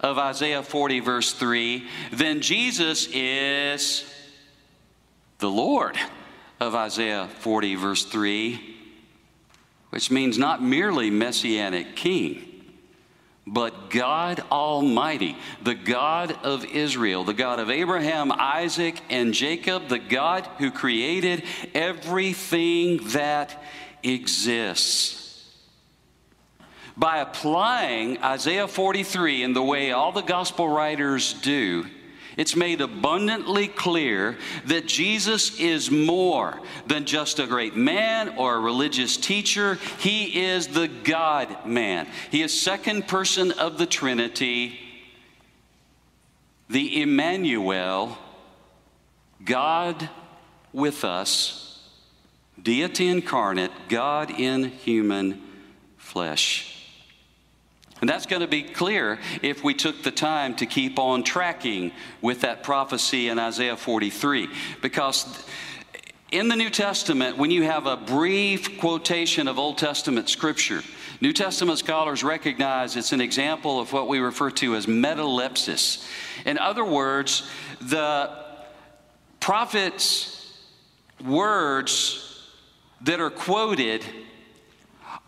of 0.00 0.18
Isaiah 0.18 0.62
40, 0.62 1.00
verse 1.00 1.32
3, 1.32 1.86
then 2.12 2.40
Jesus 2.40 3.08
is 3.12 4.04
the 5.38 5.50
Lord 5.50 5.98
of 6.60 6.74
Isaiah 6.74 7.28
40, 7.40 7.74
verse 7.74 8.04
3, 8.04 8.76
which 9.90 10.10
means 10.10 10.38
not 10.38 10.62
merely 10.62 11.10
messianic 11.10 11.96
king 11.96 12.45
but 13.46 13.90
God 13.90 14.42
Almighty, 14.50 15.36
the 15.62 15.74
God 15.74 16.36
of 16.44 16.64
Israel, 16.64 17.22
the 17.22 17.32
God 17.32 17.60
of 17.60 17.70
Abraham, 17.70 18.32
Isaac, 18.32 19.00
and 19.08 19.32
Jacob, 19.32 19.88
the 19.88 20.00
God 20.00 20.48
who 20.58 20.72
created 20.72 21.44
everything 21.72 22.98
that 23.10 23.62
exists. 24.02 25.22
By 26.96 27.18
applying 27.18 28.18
Isaiah 28.22 28.66
43 28.66 29.42
in 29.42 29.52
the 29.52 29.62
way 29.62 29.92
all 29.92 30.12
the 30.12 30.22
gospel 30.22 30.68
writers 30.68 31.34
do, 31.34 31.86
it's 32.36 32.54
made 32.54 32.82
abundantly 32.82 33.66
clear 33.66 34.36
that 34.66 34.86
Jesus 34.86 35.58
is 35.58 35.90
more 35.90 36.60
than 36.86 37.06
just 37.06 37.38
a 37.38 37.46
great 37.46 37.74
man 37.74 38.36
or 38.36 38.56
a 38.56 38.60
religious 38.60 39.16
teacher. 39.16 39.78
He 39.98 40.44
is 40.44 40.68
the 40.68 40.88
God 40.88 41.66
man. 41.66 42.06
He 42.30 42.42
is 42.42 42.58
second 42.58 43.08
person 43.08 43.52
of 43.52 43.78
the 43.78 43.86
Trinity, 43.86 44.78
the 46.68 47.00
Emmanuel, 47.00 48.18
God 49.42 50.10
with 50.74 51.04
us, 51.04 51.88
deity 52.62 53.08
incarnate, 53.08 53.70
God 53.88 54.30
in 54.30 54.64
human 54.64 55.42
flesh. 55.96 56.75
And 58.00 58.10
that's 58.10 58.26
going 58.26 58.42
to 58.42 58.48
be 58.48 58.62
clear 58.62 59.18
if 59.42 59.64
we 59.64 59.72
took 59.72 60.02
the 60.02 60.10
time 60.10 60.54
to 60.56 60.66
keep 60.66 60.98
on 60.98 61.22
tracking 61.22 61.92
with 62.20 62.42
that 62.42 62.62
prophecy 62.62 63.28
in 63.28 63.38
Isaiah 63.38 63.76
43. 63.76 64.48
Because 64.82 65.44
in 66.30 66.48
the 66.48 66.56
New 66.56 66.68
Testament, 66.68 67.38
when 67.38 67.50
you 67.50 67.62
have 67.62 67.86
a 67.86 67.96
brief 67.96 68.78
quotation 68.78 69.48
of 69.48 69.58
Old 69.58 69.78
Testament 69.78 70.28
scripture, 70.28 70.82
New 71.22 71.32
Testament 71.32 71.78
scholars 71.78 72.22
recognize 72.22 72.96
it's 72.96 73.12
an 73.12 73.22
example 73.22 73.80
of 73.80 73.92
what 73.92 74.08
we 74.08 74.18
refer 74.18 74.50
to 74.50 74.74
as 74.74 74.84
metalepsis. 74.84 76.06
In 76.44 76.58
other 76.58 76.84
words, 76.84 77.48
the 77.80 78.30
prophet's 79.40 80.60
words 81.24 82.42
that 83.00 83.20
are 83.20 83.30
quoted 83.30 84.04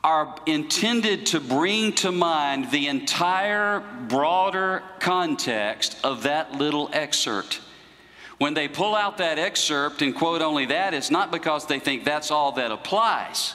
are 0.04 0.36
intended 0.46 1.26
to 1.26 1.40
bring 1.40 1.92
to 1.92 2.12
mind 2.12 2.70
the 2.70 2.86
entire 2.86 3.80
broader 4.08 4.82
context 5.00 5.96
of 6.04 6.22
that 6.22 6.52
little 6.52 6.88
excerpt. 6.92 7.60
When 8.38 8.54
they 8.54 8.68
pull 8.68 8.94
out 8.94 9.18
that 9.18 9.38
excerpt 9.38 10.00
and 10.00 10.14
quote 10.14 10.42
only 10.42 10.66
that, 10.66 10.94
it's 10.94 11.10
not 11.10 11.32
because 11.32 11.66
they 11.66 11.80
think 11.80 12.04
that's 12.04 12.30
all 12.30 12.52
that 12.52 12.70
applies. 12.70 13.54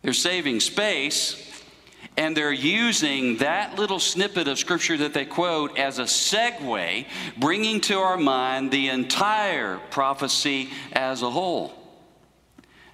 They're 0.00 0.14
saving 0.14 0.60
space 0.60 1.50
and 2.16 2.36
they're 2.36 2.52
using 2.52 3.38
that 3.38 3.78
little 3.78 3.98
snippet 3.98 4.48
of 4.48 4.58
scripture 4.58 4.96
that 4.98 5.14
they 5.14 5.24
quote 5.24 5.78
as 5.78 5.98
a 5.98 6.04
segue, 6.04 7.06
bringing 7.38 7.80
to 7.82 7.98
our 7.98 8.16
mind 8.18 8.70
the 8.70 8.88
entire 8.88 9.78
prophecy 9.90 10.70
as 10.92 11.22
a 11.22 11.30
whole. 11.30 11.81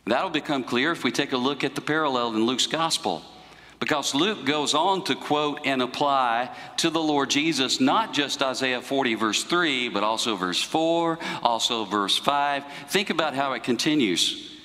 That'll 0.09 0.31
become 0.31 0.65
clear 0.65 0.93
if 0.93 1.05
we 1.05 1.13
take 1.13 1.33
a 1.33 1.37
look 1.37 1.65
at 1.65 1.75
the 1.75 1.81
parallel 1.81 2.35
in 2.35 2.47
Luke's 2.47 2.67
gospel. 2.67 3.23
Because 3.81 4.15
Luke 4.15 4.45
goes 4.45 4.75
on 4.75 5.05
to 5.05 5.15
quote 5.15 5.61
and 5.65 5.83
apply 5.83 6.51
to 6.79 6.91
the 6.91 7.01
Lord 7.01 7.31
Jesus 7.31 7.79
not 7.79 8.13
just 8.13 8.43
Isaiah 8.43 8.81
40, 8.81 9.15
verse 9.15 9.45
3, 9.45 9.89
but 9.91 10.03
also 10.03 10.35
verse 10.35 10.61
4, 10.61 11.19
also 11.43 11.85
verse 11.85 12.17
5. 12.19 12.65
Think 12.89 13.11
about 13.11 13.35
how 13.35 13.53
it 13.53 13.63
continues. 13.63 14.57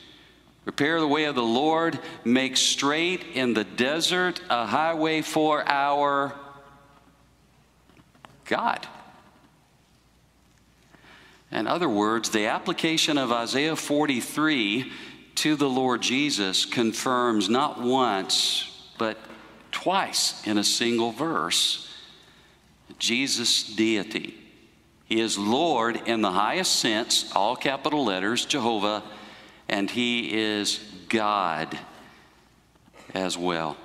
Prepare 0.63 0.99
the 0.99 1.07
way 1.07 1.25
of 1.25 1.35
the 1.35 1.43
Lord, 1.43 1.99
make 2.23 2.57
straight 2.57 3.23
in 3.33 3.53
the 3.53 3.65
desert 3.65 4.41
a 4.49 4.65
highway 4.65 5.21
for 5.21 5.67
our 5.67 6.33
God. 8.45 8.87
In 11.51 11.67
other 11.67 11.89
words, 11.89 12.29
the 12.29 12.47
application 12.47 13.17
of 13.17 13.31
Isaiah 13.31 13.75
43 13.75 14.91
to 15.35 15.55
the 15.55 15.69
Lord 15.69 16.01
Jesus 16.01 16.65
confirms 16.65 17.49
not 17.49 17.81
once, 17.81 18.87
but 18.97 19.17
twice 19.71 20.45
in 20.45 20.57
a 20.57 20.63
single 20.63 21.11
verse 21.11 21.89
Jesus' 22.99 23.63
deity. 23.63 24.35
He 25.05 25.19
is 25.19 25.37
Lord 25.37 26.01
in 26.05 26.21
the 26.21 26.31
highest 26.31 26.77
sense, 26.77 27.31
all 27.35 27.55
capital 27.55 28.05
letters, 28.05 28.45
Jehovah, 28.45 29.03
and 29.67 29.89
He 29.89 30.33
is 30.33 30.79
God 31.09 31.77
as 33.13 33.37
well. 33.37 33.77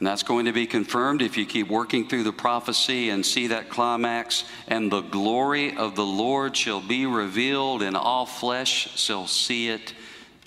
And 0.00 0.06
that's 0.06 0.22
going 0.22 0.46
to 0.46 0.52
be 0.52 0.66
confirmed 0.66 1.20
if 1.20 1.36
you 1.36 1.44
keep 1.44 1.68
working 1.68 2.08
through 2.08 2.22
the 2.22 2.32
prophecy 2.32 3.10
and 3.10 3.24
see 3.24 3.48
that 3.48 3.68
climax. 3.68 4.44
And 4.66 4.90
the 4.90 5.02
glory 5.02 5.76
of 5.76 5.94
the 5.94 6.06
Lord 6.06 6.56
shall 6.56 6.80
be 6.80 7.04
revealed, 7.04 7.82
and 7.82 7.94
all 7.94 8.24
flesh 8.24 8.98
shall 8.98 9.26
see 9.26 9.68
it 9.68 9.92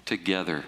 together. 0.05 0.63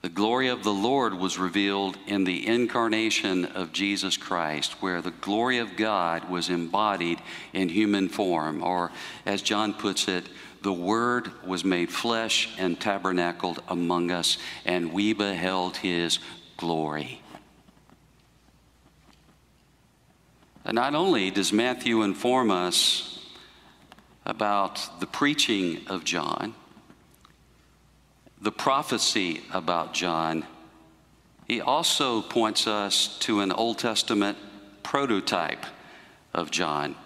The 0.00 0.08
glory 0.08 0.48
of 0.48 0.64
the 0.64 0.72
Lord 0.72 1.12
was 1.12 1.38
revealed 1.38 1.98
in 2.06 2.24
the 2.24 2.46
incarnation 2.46 3.44
of 3.44 3.70
Jesus 3.70 4.16
Christ, 4.16 4.80
where 4.80 5.02
the 5.02 5.10
glory 5.10 5.58
of 5.58 5.76
God 5.76 6.30
was 6.30 6.48
embodied 6.48 7.20
in 7.52 7.68
human 7.68 8.08
form, 8.08 8.62
or 8.62 8.92
as 9.26 9.42
John 9.42 9.74
puts 9.74 10.08
it, 10.08 10.24
the 10.62 10.72
Word 10.72 11.30
was 11.44 11.64
made 11.64 11.90
flesh 11.90 12.48
and 12.56 12.80
tabernacled 12.80 13.62
among 13.68 14.10
us, 14.10 14.38
and 14.64 14.90
we 14.90 15.12
beheld 15.12 15.76
his 15.76 16.18
glory. 16.56 17.20
Not 20.74 20.94
only 20.94 21.30
does 21.30 21.52
Matthew 21.52 22.02
inform 22.02 22.50
us 22.50 23.24
about 24.24 25.00
the 25.00 25.06
preaching 25.06 25.86
of 25.86 26.02
John, 26.04 26.54
the 28.40 28.52
prophecy 28.52 29.42
about 29.52 29.94
John, 29.94 30.44
he 31.46 31.60
also 31.60 32.22
points 32.22 32.66
us 32.66 33.18
to 33.20 33.40
an 33.40 33.52
Old 33.52 33.78
Testament 33.78 34.36
prototype 34.82 35.64
of 36.34 36.50
John. 36.50 36.96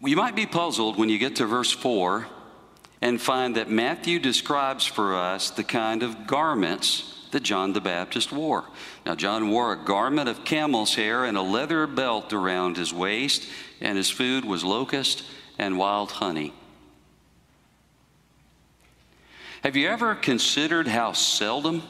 You 0.00 0.16
might 0.16 0.36
be 0.36 0.46
puzzled 0.46 0.98
when 0.98 1.08
you 1.08 1.18
get 1.18 1.36
to 1.36 1.46
verse 1.46 1.72
4 1.72 2.26
and 3.00 3.20
find 3.20 3.56
that 3.56 3.70
Matthew 3.70 4.18
describes 4.18 4.84
for 4.84 5.16
us 5.16 5.50
the 5.50 5.64
kind 5.64 6.02
of 6.02 6.26
garments 6.26 7.15
that 7.32 7.42
John 7.42 7.72
the 7.72 7.80
Baptist 7.80 8.32
wore. 8.32 8.64
Now, 9.04 9.14
John 9.14 9.50
wore 9.50 9.72
a 9.72 9.76
garment 9.76 10.28
of 10.28 10.44
camel's 10.44 10.94
hair 10.94 11.24
and 11.24 11.36
a 11.36 11.42
leather 11.42 11.86
belt 11.86 12.32
around 12.32 12.76
his 12.76 12.92
waist, 12.92 13.46
and 13.80 13.96
his 13.96 14.10
food 14.10 14.44
was 14.44 14.64
locust 14.64 15.24
and 15.58 15.78
wild 15.78 16.12
honey. 16.12 16.52
Have 19.62 19.76
you 19.76 19.88
ever 19.88 20.14
considered 20.14 20.86
how 20.86 21.12
seldom 21.12 21.82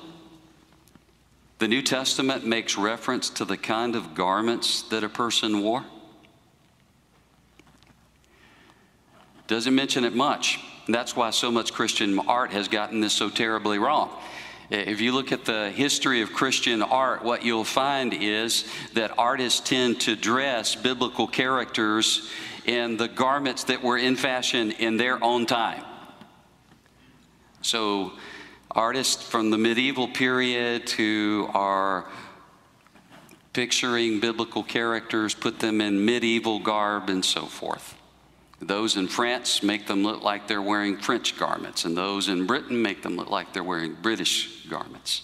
the 1.59 1.68
New 1.68 1.82
Testament 1.82 2.47
makes 2.47 2.76
reference 2.76 3.28
to 3.30 3.45
the 3.45 3.57
kind 3.57 3.97
of 3.97 4.14
garments 4.14 4.82
that 4.82 5.05
a 5.05 5.09
person 5.09 5.62
wore? 5.62 5.84
Doesn't 9.47 9.74
mention 9.74 10.05
it 10.05 10.14
much. 10.14 10.59
That's 10.89 11.16
why 11.16 11.30
so 11.30 11.51
much 11.51 11.72
Christian 11.72 12.18
art 12.20 12.51
has 12.53 12.68
gotten 12.68 13.01
this 13.01 13.12
so 13.12 13.28
terribly 13.28 13.78
wrong. 13.78 14.11
Uh, 14.70 14.76
if 14.76 15.00
you 15.00 15.12
look 15.12 15.30
at 15.30 15.44
the 15.44 15.70
history 15.70 16.22
of 16.22 16.32
Christian 16.32 16.82
art, 16.82 17.22
what 17.22 17.44
you'll 17.44 17.64
find 17.64 18.12
is 18.12 18.64
that 18.94 19.16
artists 19.16 19.60
tend 19.60 20.00
to 20.00 20.16
dress 20.16 20.74
biblical 20.74 21.28
characters 21.28 22.28
in 22.64 22.96
the 22.96 23.06
garments 23.06 23.64
that 23.64 23.82
were 23.82 23.96
in 23.96 24.16
fashion 24.16 24.72
in 24.72 24.96
their 24.96 25.22
own 25.22 25.46
time. 25.46 25.84
So, 27.62 28.12
artists 28.70 29.22
from 29.22 29.50
the 29.50 29.58
medieval 29.58 30.08
period 30.08 30.90
who 30.90 31.48
are 31.54 32.06
picturing 33.52 34.20
biblical 34.20 34.62
characters 34.62 35.34
put 35.34 35.60
them 35.60 35.80
in 35.80 36.04
medieval 36.04 36.58
garb 36.58 37.08
and 37.08 37.24
so 37.24 37.46
forth. 37.46 37.95
Those 38.61 38.96
in 38.96 39.07
France 39.07 39.62
make 39.62 39.86
them 39.86 40.02
look 40.02 40.22
like 40.22 40.48
they're 40.48 40.62
wearing 40.62 40.96
French 40.96 41.38
garments, 41.38 41.84
and 41.84 41.96
those 41.96 42.28
in 42.28 42.46
Britain 42.46 42.80
make 42.80 43.02
them 43.02 43.16
look 43.16 43.30
like 43.30 43.52
they're 43.52 43.62
wearing 43.62 43.94
British 44.00 44.66
garments. 44.66 45.22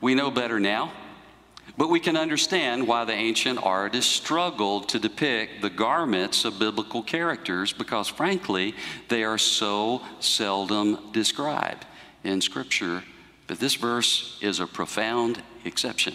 We 0.00 0.14
know 0.14 0.30
better 0.30 0.58
now, 0.58 0.92
but 1.78 1.88
we 1.90 2.00
can 2.00 2.16
understand 2.16 2.86
why 2.86 3.04
the 3.04 3.12
ancient 3.12 3.58
artists 3.62 4.12
struggled 4.12 4.88
to 4.90 4.98
depict 4.98 5.62
the 5.62 5.70
garments 5.70 6.44
of 6.44 6.58
biblical 6.58 7.02
characters 7.02 7.72
because, 7.72 8.08
frankly, 8.08 8.74
they 9.08 9.24
are 9.24 9.38
so 9.38 10.02
seldom 10.20 10.98
described 11.12 11.86
in 12.22 12.40
Scripture. 12.40 13.02
But 13.46 13.60
this 13.60 13.74
verse 13.74 14.38
is 14.42 14.60
a 14.60 14.66
profound 14.66 15.42
exception. 15.64 16.14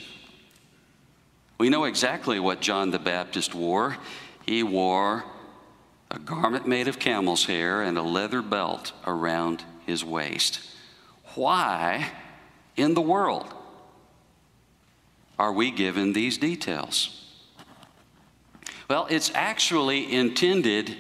We 1.58 1.70
know 1.70 1.86
exactly 1.86 2.40
what 2.40 2.62
John 2.62 2.92
the 2.92 3.00
Baptist 3.00 3.54
wore. 3.54 3.98
He 4.50 4.64
wore 4.64 5.26
a 6.10 6.18
garment 6.18 6.68
made 6.68 6.88
of 6.88 6.98
camel's 6.98 7.46
hair 7.46 7.84
and 7.84 8.00
a 8.00 8.02
leather 8.02 8.42
belt 8.42 8.94
around 9.06 9.64
his 9.86 10.04
waist. 10.04 10.60
Why 11.36 12.10
in 12.76 12.96
the 12.96 13.02
world 13.02 13.54
are 15.38 15.54
we 15.54 15.70
given 15.70 16.14
these 16.14 16.40
details? 16.40 17.24
Well, 18.90 19.06
it's 19.12 19.32
actually 19.36 20.12
intended 20.12 20.98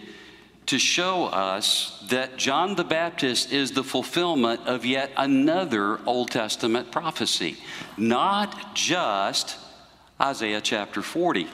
to 0.67 0.77
show 0.77 1.25
us 1.25 2.05
that 2.09 2.37
John 2.37 2.75
the 2.75 2.83
Baptist 2.83 3.51
is 3.51 3.71
the 3.71 3.83
fulfillment 3.83 4.61
of 4.67 4.85
yet 4.85 5.09
another 5.17 5.99
Old 6.05 6.29
Testament 6.29 6.91
prophecy, 6.91 7.57
not 7.97 8.75
just 8.75 9.57
Isaiah 10.21 10.61
chapter 10.61 11.01
40 11.01 11.47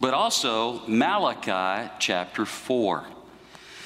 but 0.00 0.14
also 0.14 0.86
Malachi 0.86 1.90
chapter 1.98 2.44
4. 2.44 3.04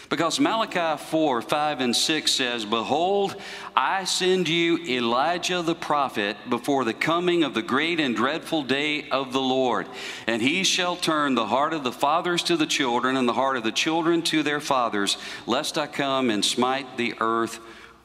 Because 0.08 0.40
Malachi 0.40 1.02
4, 1.02 1.42
5, 1.42 1.80
and 1.80 1.94
6 1.94 2.32
says, 2.32 2.64
Behold, 2.64 3.36
I 3.76 4.04
send 4.04 4.48
you 4.48 4.78
Elijah 4.78 5.60
the 5.60 5.74
prophet 5.74 6.38
before 6.48 6.84
the 6.84 6.94
coming 6.94 7.44
of 7.44 7.52
the 7.52 7.60
great 7.60 8.00
and 8.00 8.16
dreadful 8.16 8.62
day 8.62 9.06
of 9.10 9.34
the 9.34 9.40
Lord. 9.40 9.86
And 10.26 10.40
he 10.40 10.64
shall 10.64 10.96
turn 10.96 11.34
the 11.34 11.46
heart 11.46 11.74
of 11.74 11.84
the 11.84 11.92
fathers 11.92 12.42
to 12.44 12.56
the 12.56 12.66
children, 12.66 13.18
and 13.18 13.28
the 13.28 13.34
heart 13.34 13.58
of 13.58 13.64
the 13.64 13.72
children 13.72 14.22
to 14.22 14.42
their 14.42 14.60
fathers, 14.60 15.18
lest 15.46 15.76
I 15.76 15.86
come 15.86 16.30
and 16.30 16.42
smite 16.42 16.96
the 16.96 17.14
earth 17.20 17.60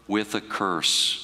with 0.06 0.36
a 0.36 0.42
curse. 0.42 1.23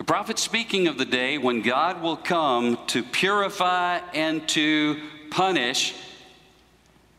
The 0.00 0.04
prophet 0.04 0.38
speaking 0.38 0.88
of 0.88 0.96
the 0.96 1.04
day 1.04 1.36
when 1.36 1.60
God 1.60 2.00
will 2.00 2.16
come 2.16 2.78
to 2.86 3.02
purify 3.02 3.98
and 4.14 4.48
to 4.48 4.98
punish. 5.28 5.94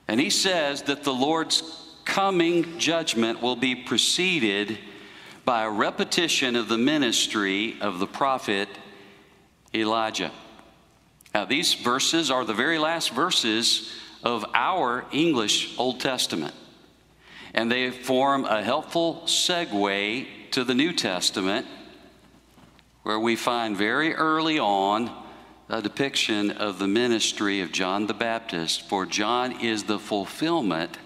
And 0.07 0.19
he 0.19 0.31
says 0.31 0.81
that 0.83 1.03
the 1.03 1.13
Lord's 1.13 1.61
coming 2.05 2.79
judgment 2.79 3.39
will 3.39 3.55
be 3.55 3.75
preceded 3.75 4.79
by 5.45 5.61
a 5.61 5.69
repetition 5.69 6.55
of 6.55 6.69
the 6.69 6.77
ministry 6.79 7.77
of 7.81 7.99
the 7.99 8.07
prophet 8.07 8.67
Elijah. 9.75 10.31
Now, 11.35 11.45
these 11.45 11.75
verses 11.75 12.31
are 12.31 12.45
the 12.45 12.55
very 12.55 12.79
last 12.79 13.11
verses 13.11 13.91
of 14.23 14.43
our 14.55 15.05
English 15.11 15.77
Old 15.77 15.99
Testament, 15.99 16.55
and 17.53 17.71
they 17.71 17.91
form 17.91 18.43
a 18.45 18.63
helpful 18.63 19.21
segue 19.27 20.25
to 20.49 20.63
the 20.63 20.73
New 20.73 20.93
Testament 20.93 21.67
where 23.03 23.19
we 23.19 23.35
find 23.35 23.75
very 23.75 24.13
early 24.13 24.59
on 24.59 25.09
a 25.69 25.81
depiction 25.81 26.51
of 26.51 26.79
the 26.79 26.87
ministry 26.87 27.61
of 27.61 27.71
John 27.71 28.07
the 28.07 28.13
Baptist, 28.13 28.87
for 28.89 29.05
John 29.05 29.61
is 29.61 29.83
the 29.83 29.99
fulfillment 29.99 30.97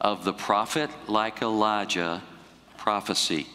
of 0.00 0.24
the 0.24 0.32
prophet 0.32 0.90
like 1.06 1.42
Elijah 1.42 2.22
prophecy. 2.78 3.46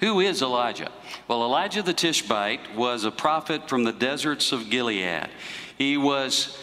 Who 0.00 0.20
is 0.20 0.42
Elijah? 0.42 0.90
Well, 1.28 1.44
Elijah 1.44 1.82
the 1.82 1.92
Tishbite 1.92 2.74
was 2.74 3.04
a 3.04 3.10
prophet 3.10 3.68
from 3.68 3.84
the 3.84 3.92
deserts 3.92 4.52
of 4.52 4.70
Gilead. 4.70 5.28
He 5.78 5.96
was 5.96 6.58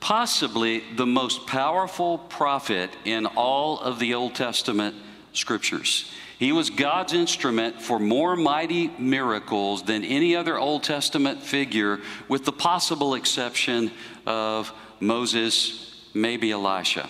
possibly 0.00 0.82
the 0.94 1.06
most 1.06 1.46
powerful 1.46 2.18
prophet 2.18 2.90
in 3.04 3.26
all 3.26 3.80
of 3.80 3.98
the 3.98 4.14
Old 4.14 4.34
Testament 4.34 4.94
scriptures. 5.32 6.10
He 6.38 6.52
was 6.52 6.68
God's 6.68 7.14
instrument 7.14 7.80
for 7.80 7.98
more 7.98 8.36
mighty 8.36 8.88
miracles 8.98 9.82
than 9.82 10.04
any 10.04 10.36
other 10.36 10.58
Old 10.58 10.82
Testament 10.82 11.42
figure, 11.42 12.00
with 12.28 12.44
the 12.44 12.52
possible 12.52 13.14
exception 13.14 13.90
of 14.26 14.70
Moses, 15.00 16.04
maybe 16.12 16.50
Elisha. 16.50 17.08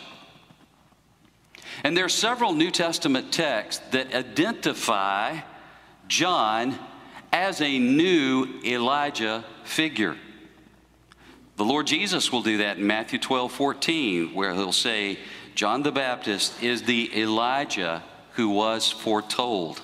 And 1.82 1.96
there 1.96 2.04
are 2.04 2.08
several 2.08 2.52
New 2.52 2.70
Testament 2.70 3.32
texts 3.32 3.82
that 3.90 4.14
identify 4.14 5.40
John 6.06 6.78
as 7.32 7.60
a 7.60 7.78
new 7.78 8.46
Elijah 8.64 9.44
figure. 9.64 10.16
The 11.56 11.64
Lord 11.64 11.86
Jesus 11.86 12.30
will 12.30 12.42
do 12.42 12.58
that 12.58 12.78
in 12.78 12.86
Matthew 12.86 13.18
12 13.18 13.50
14, 13.50 14.34
where 14.34 14.54
he'll 14.54 14.72
say, 14.72 15.18
John 15.56 15.82
the 15.82 15.92
Baptist 15.92 16.62
is 16.62 16.82
the 16.82 17.10
Elijah 17.18 18.02
who 18.36 18.48
was 18.48 18.90
foretold. 18.90 19.80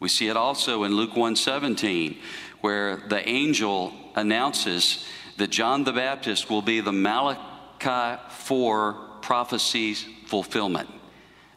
We 0.00 0.08
see 0.08 0.28
it 0.28 0.36
also 0.36 0.84
in 0.84 0.96
Luke 0.96 1.14
1:17 1.14 2.16
where 2.60 2.96
the 2.96 3.28
angel 3.28 3.92
announces 4.14 5.04
that 5.36 5.50
John 5.50 5.84
the 5.84 5.92
Baptist 5.92 6.48
will 6.48 6.62
be 6.62 6.80
the 6.80 6.92
Malachi 6.92 8.22
4 8.30 8.92
prophecy's 9.20 10.06
fulfillment. 10.26 10.88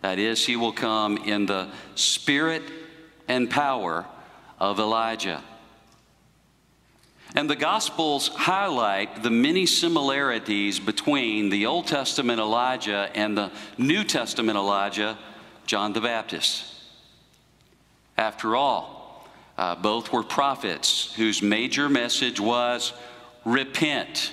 That 0.01 0.19
is, 0.19 0.45
he 0.45 0.55
will 0.55 0.73
come 0.73 1.17
in 1.17 1.45
the 1.45 1.69
spirit 1.95 2.63
and 3.27 3.49
power 3.49 4.05
of 4.59 4.79
Elijah. 4.79 5.43
And 7.35 7.49
the 7.49 7.55
Gospels 7.55 8.29
highlight 8.29 9.21
the 9.21 9.29
many 9.29 9.65
similarities 9.65 10.79
between 10.79 11.49
the 11.49 11.65
Old 11.65 11.87
Testament 11.87 12.39
Elijah 12.39 13.09
and 13.13 13.37
the 13.37 13.51
New 13.77 14.03
Testament 14.03 14.57
Elijah 14.57 15.17
John 15.67 15.93
the 15.93 16.01
Baptist. 16.01 16.65
After 18.17 18.55
all, 18.55 19.27
uh, 19.57 19.75
both 19.75 20.11
were 20.11 20.23
prophets 20.23 21.13
whose 21.15 21.41
major 21.41 21.89
message 21.89 22.39
was 22.39 22.93
repent. 23.45 24.31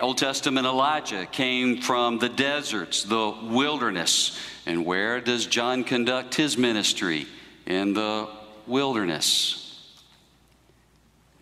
Old 0.00 0.18
Testament 0.18 0.66
Elijah 0.66 1.24
came 1.24 1.80
from 1.80 2.18
the 2.18 2.28
deserts, 2.28 3.04
the 3.04 3.34
wilderness. 3.42 4.38
And 4.66 4.84
where 4.84 5.20
does 5.20 5.46
John 5.46 5.84
conduct 5.84 6.34
his 6.34 6.58
ministry? 6.58 7.26
In 7.66 7.94
the 7.94 8.28
wilderness. 8.66 9.60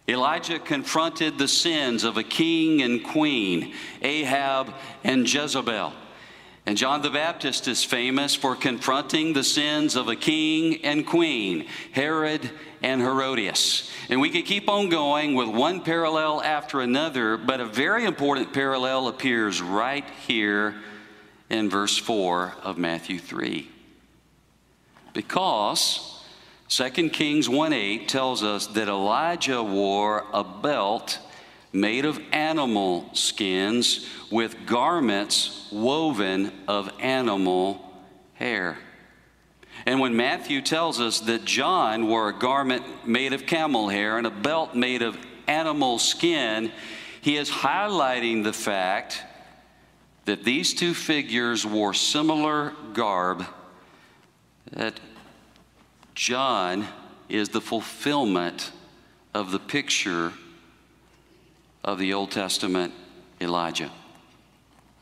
Elijah 0.09 0.59
confronted 0.59 1.37
the 1.37 1.49
sins 1.49 2.05
of 2.05 2.17
a 2.17 2.23
king 2.23 2.81
and 2.83 3.05
queen, 3.05 3.75
Ahab 4.03 4.73
and 5.03 5.31
Jezebel. 5.31 5.93
And 6.69 6.77
John 6.77 7.01
the 7.01 7.09
Baptist 7.09 7.67
is 7.67 7.83
famous 7.83 8.35
for 8.35 8.55
confronting 8.55 9.33
the 9.33 9.43
sins 9.43 9.97
of 9.97 10.09
a 10.09 10.15
king 10.15 10.85
and 10.85 11.07
queen, 11.07 11.65
Herod 11.93 12.51
and 12.83 13.01
Herodias. 13.01 13.91
And 14.11 14.21
we 14.21 14.29
could 14.29 14.45
keep 14.45 14.69
on 14.69 14.91
going 14.91 15.35
with 15.35 15.49
one 15.49 15.81
parallel 15.81 16.43
after 16.43 16.83
another, 16.83 17.39
but 17.39 17.61
a 17.61 17.65
very 17.65 18.05
important 18.05 18.53
parallel 18.53 19.09
appears 19.09 19.63
right 19.63 20.05
here 20.27 20.75
in 21.49 21.71
verse 21.71 21.97
4 21.97 22.57
of 22.63 22.77
Matthew 22.77 23.19
3. 23.19 23.67
Because 25.15 26.23
2 26.69 27.09
Kings 27.09 27.49
1 27.49 27.73
8 27.73 28.09
tells 28.09 28.43
us 28.43 28.67
that 28.67 28.89
Elijah 28.89 29.63
wore 29.63 30.27
a 30.35 30.45
belt 30.45 31.19
made 31.73 32.05
of 32.05 32.21
animal 32.33 33.09
skins 33.13 34.07
with 34.31 34.67
garments 34.67 35.69
woven 35.71 36.53
of 36.67 36.91
animal 37.01 37.85
hair. 38.35 38.79
And 39.87 40.01
when 40.01 40.17
Matthew 40.17 40.61
tells 40.61 41.01
us 41.01 41.21
that 41.21 41.45
John 41.45 42.09
wore 42.09 42.29
a 42.29 42.39
garment 42.39 43.07
made 43.07 43.33
of 43.33 43.47
camel 43.47 43.89
hair 43.89 44.19
and 44.19 44.27
a 44.27 44.31
belt 44.31 44.75
made 44.75 45.03
of 45.03 45.17
animal 45.47 45.99
skin, 45.99 46.73
he 47.21 47.37
is 47.37 47.51
highlighting 47.51 48.45
the 48.45 48.53
fact 48.53 49.23
that 50.25 50.45
these 50.45 50.75
two 50.75 50.95
figures 50.95 51.65
wore 51.65 51.95
similar 51.95 52.75
garb, 52.93 53.47
that 54.73 55.01
John 56.15 56.87
is 57.29 57.49
the 57.51 57.61
fulfillment 57.61 58.73
of 59.33 59.53
the 59.53 59.59
picture 59.59 60.33
of 61.89 61.99
the 61.99 62.13
Old 62.13 62.31
Testament 62.31 62.93
Elijah. 63.41 63.91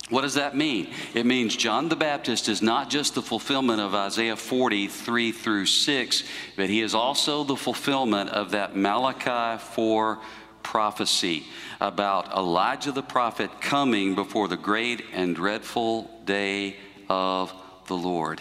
What 0.09 0.23
does 0.23 0.35
that 0.35 0.57
mean? 0.57 0.93
It 1.15 1.27
means 1.27 1.57
John 1.57 1.89
the 1.89 1.97
Baptist 1.97 2.49
is 2.49 2.63
not 2.63 2.89
just 2.89 3.17
the 3.17 3.23
fulfillment 3.23 3.81
of 3.81 3.93
Isaiah 3.93 4.37
43 4.37 5.33
through 5.33 5.67
6, 5.67 6.23
but 6.57 6.71
he 6.71 6.81
is 6.81 6.95
also 6.95 7.43
the 7.43 7.57
fulfillment 7.57 8.31
of 8.31 8.53
that 8.53 8.77
Malachi 8.77 9.61
4 9.75 10.21
prophecy 10.63 11.43
about 11.81 12.33
Elijah 12.33 12.93
the 12.93 13.03
prophet 13.03 13.61
coming 13.61 14.15
before 14.15 14.47
the 14.47 14.57
great 14.57 15.03
and 15.13 15.35
dreadful 15.35 16.09
day 16.25 16.77
of 17.09 17.53
the 17.89 17.97
Lord. 17.97 18.41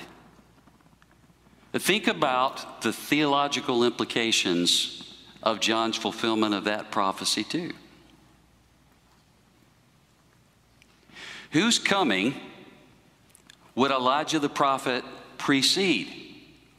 Think 1.74 2.08
about 2.08 2.84
the 2.84 2.94
theological 2.94 3.84
implications 3.84 5.18
of 5.42 5.60
John's 5.60 5.98
fulfillment 5.98 6.54
of 6.54 6.66
that 6.66 6.92
prophecy, 6.92 7.44
too. 7.44 7.72
Whose 11.56 11.80
coming 11.80 12.36
would 13.76 13.90
Elijah 13.90 14.40
the 14.40 14.50
prophet 14.50 15.06
precede, 15.38 16.14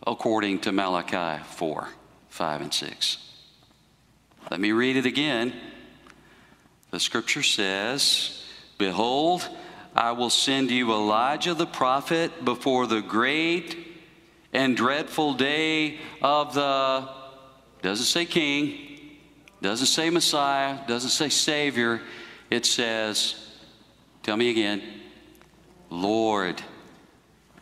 according 0.07 0.59
to 0.61 0.71
Malachi 0.71 1.43
4 1.45 1.89
5 2.29 2.61
and 2.61 2.75
6? 2.75 3.17
Let 4.51 4.61
me 4.61 4.73
read 4.73 4.99
it 4.99 5.07
again. 5.07 5.55
The 6.91 7.01
scripture 7.01 7.43
says, 7.43 8.45
Behold, 8.77 9.49
I 9.95 10.13
will 10.13 10.29
send 10.29 10.71
you 10.71 10.93
Elijah 10.93 11.55
the 11.55 11.67
prophet 11.67 12.45
before 12.45 12.87
the 12.87 13.01
great 13.01 13.79
and 14.53 14.77
dreadful 14.77 15.33
day 15.33 16.01
of 16.21 16.53
the, 16.53 17.09
doesn't 17.81 18.05
say 18.05 18.27
king, 18.27 18.77
doesn't 19.63 19.87
say 19.87 20.11
Messiah, 20.11 20.87
doesn't 20.87 21.09
say 21.09 21.31
Savior. 21.31 22.03
It 22.51 22.67
says, 22.67 23.46
Tell 24.27 24.37
me 24.37 24.51
again. 24.51 24.83
Lord. 25.89 26.61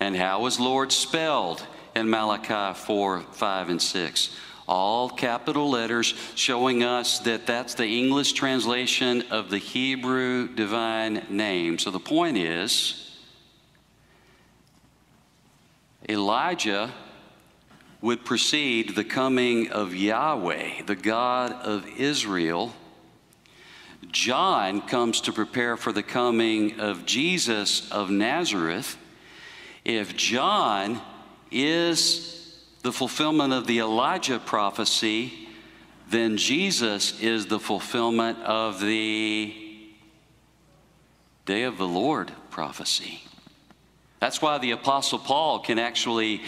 And 0.00 0.16
how 0.16 0.40
was 0.40 0.58
Lord 0.58 0.92
spelled 0.92 1.62
in 1.94 2.08
Malachi 2.08 2.80
4, 2.80 3.20
5, 3.20 3.68
and 3.68 3.82
6? 3.82 4.36
All 4.66 5.10
capital 5.10 5.68
letters 5.68 6.14
showing 6.34 6.82
us 6.82 7.18
that 7.18 7.46
that's 7.46 7.74
the 7.74 7.86
English 7.86 8.32
translation 8.32 9.24
of 9.30 9.50
the 9.50 9.58
Hebrew 9.58 10.48
divine 10.48 11.26
name. 11.28 11.78
So 11.78 11.90
the 11.90 12.00
point 12.00 12.38
is 12.38 13.14
Elijah 16.08 16.94
would 18.00 18.24
precede 18.24 18.94
the 18.94 19.04
coming 19.04 19.70
of 19.70 19.94
Yahweh, 19.94 20.84
the 20.86 20.96
God 20.96 21.52
of 21.52 21.86
Israel 21.98 22.72
John 24.10 24.80
comes 24.82 25.20
to 25.22 25.32
prepare 25.32 25.76
for 25.76 25.92
the 25.92 26.02
coming 26.02 26.80
of 26.80 27.06
Jesus 27.06 27.90
of 27.90 28.10
Nazareth, 28.10 28.96
if 29.84 30.16
John 30.16 31.00
is 31.50 32.62
the 32.82 32.92
fulfillment 32.92 33.52
of 33.52 33.66
the 33.66 33.78
Elijah 33.78 34.38
prophecy, 34.38 35.48
then 36.08 36.36
Jesus 36.36 37.20
is 37.20 37.46
the 37.46 37.58
fulfillment 37.58 38.38
of 38.40 38.80
the 38.80 39.54
day 41.46 41.62
of 41.62 41.78
the 41.78 41.86
Lord 41.86 42.32
prophecy. 42.50 43.22
That's 44.20 44.40
why 44.40 44.58
the 44.58 44.70
Apostle 44.70 45.18
Paul 45.18 45.60
can 45.60 45.78
actually 45.78 46.42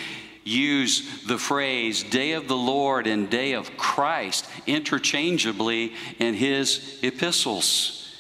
use 0.47 1.25
the 1.25 1.39
phrase 1.39 2.05
day 2.05 2.33
of 2.33 2.47
the 2.49 2.57
Lord 2.57 3.07
and 3.07 3.29
day 3.29 3.53
of 3.53 3.77
Christ 3.77 4.49
interchangeably 4.67 5.93
in 6.19 6.35
his 6.35 6.99
epistles. 7.03 8.17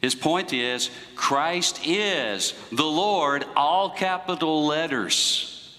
His 0.00 0.14
point 0.14 0.52
is 0.52 0.90
Christ 1.16 1.80
is 1.86 2.54
the 2.70 2.84
Lord, 2.84 3.44
all 3.56 3.90
capital 3.90 4.66
letters, 4.66 5.78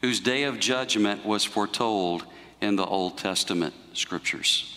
whose 0.00 0.20
day 0.20 0.44
of 0.44 0.58
judgment 0.58 1.24
was 1.24 1.44
foretold 1.44 2.24
in 2.60 2.76
the 2.76 2.84
Old 2.84 3.18
Testament 3.18 3.74
scriptures. 3.92 4.76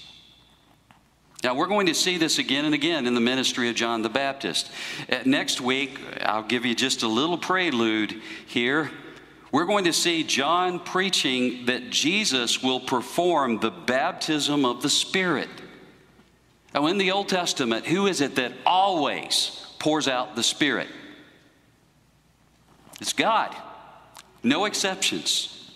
Now, 1.43 1.55
we're 1.55 1.67
going 1.67 1.87
to 1.87 1.93
see 1.93 2.17
this 2.17 2.39
again 2.39 2.63
and 2.63 2.73
again 2.73 3.05
in 3.05 3.15
the 3.15 3.21
ministry 3.21 3.67
of 3.67 3.75
John 3.75 4.01
the 4.01 4.09
Baptist. 4.09 4.71
Uh, 5.11 5.17
next 5.25 5.59
week, 5.59 5.99
I'll 6.21 6.43
give 6.43 6.65
you 6.65 6.73
just 6.73 7.03
a 7.03 7.07
little 7.07 7.37
prelude 7.37 8.21
here 8.47 8.89
we're 9.53 9.65
going 9.65 9.83
to 9.83 9.93
see 9.93 10.23
John 10.23 10.79
preaching 10.79 11.67
that 11.67 11.91
Jesus 11.91 12.63
will 12.63 12.79
perform 12.79 13.59
the 13.59 13.69
baptism 13.69 14.65
of 14.65 14.81
the 14.81 14.89
Spirit. 14.89 15.47
Now, 16.73 16.87
in 16.87 16.97
the 16.97 17.11
Old 17.11 17.29
Testament, 17.29 17.85
who 17.85 18.07
is 18.07 18.19
it 18.19 18.33
that 18.35 18.51
always 18.65 19.67
pours 19.77 20.07
out 20.07 20.35
the 20.35 20.41
Spirit? 20.41 20.87
It's 22.99 23.13
God, 23.13 23.55
no 24.41 24.65
exceptions. 24.65 25.71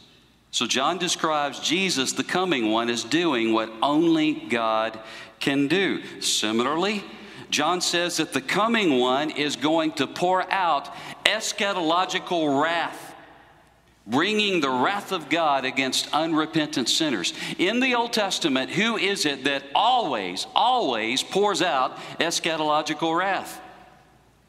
So, 0.49 0.65
John 0.65 0.97
describes 0.97 1.59
Jesus, 1.59 2.13
the 2.13 2.23
coming 2.23 2.71
one, 2.71 2.89
as 2.89 3.03
doing 3.03 3.53
what 3.53 3.71
only 3.83 4.33
God 4.33 4.99
can 5.39 5.67
do. 5.67 6.01
Similarly, 6.19 7.03
John 7.51 7.81
says 7.81 8.17
that 8.17 8.33
the 8.33 8.41
coming 8.41 8.97
one 8.97 9.29
is 9.29 9.55
going 9.55 9.91
to 9.93 10.07
pour 10.07 10.51
out 10.51 10.91
eschatological 11.25 12.59
wrath 12.59 13.06
bringing 14.07 14.61
the 14.61 14.69
wrath 14.69 15.11
of 15.11 15.29
God 15.29 15.65
against 15.65 16.13
unrepentant 16.13 16.89
sinners. 16.89 17.33
In 17.57 17.79
the 17.79 17.95
Old 17.95 18.13
Testament, 18.13 18.71
who 18.71 18.97
is 18.97 19.25
it 19.25 19.43
that 19.43 19.63
always, 19.75 20.47
always 20.55 21.23
pours 21.23 21.61
out 21.61 21.97
eschatological 22.19 23.17
wrath? 23.17 23.61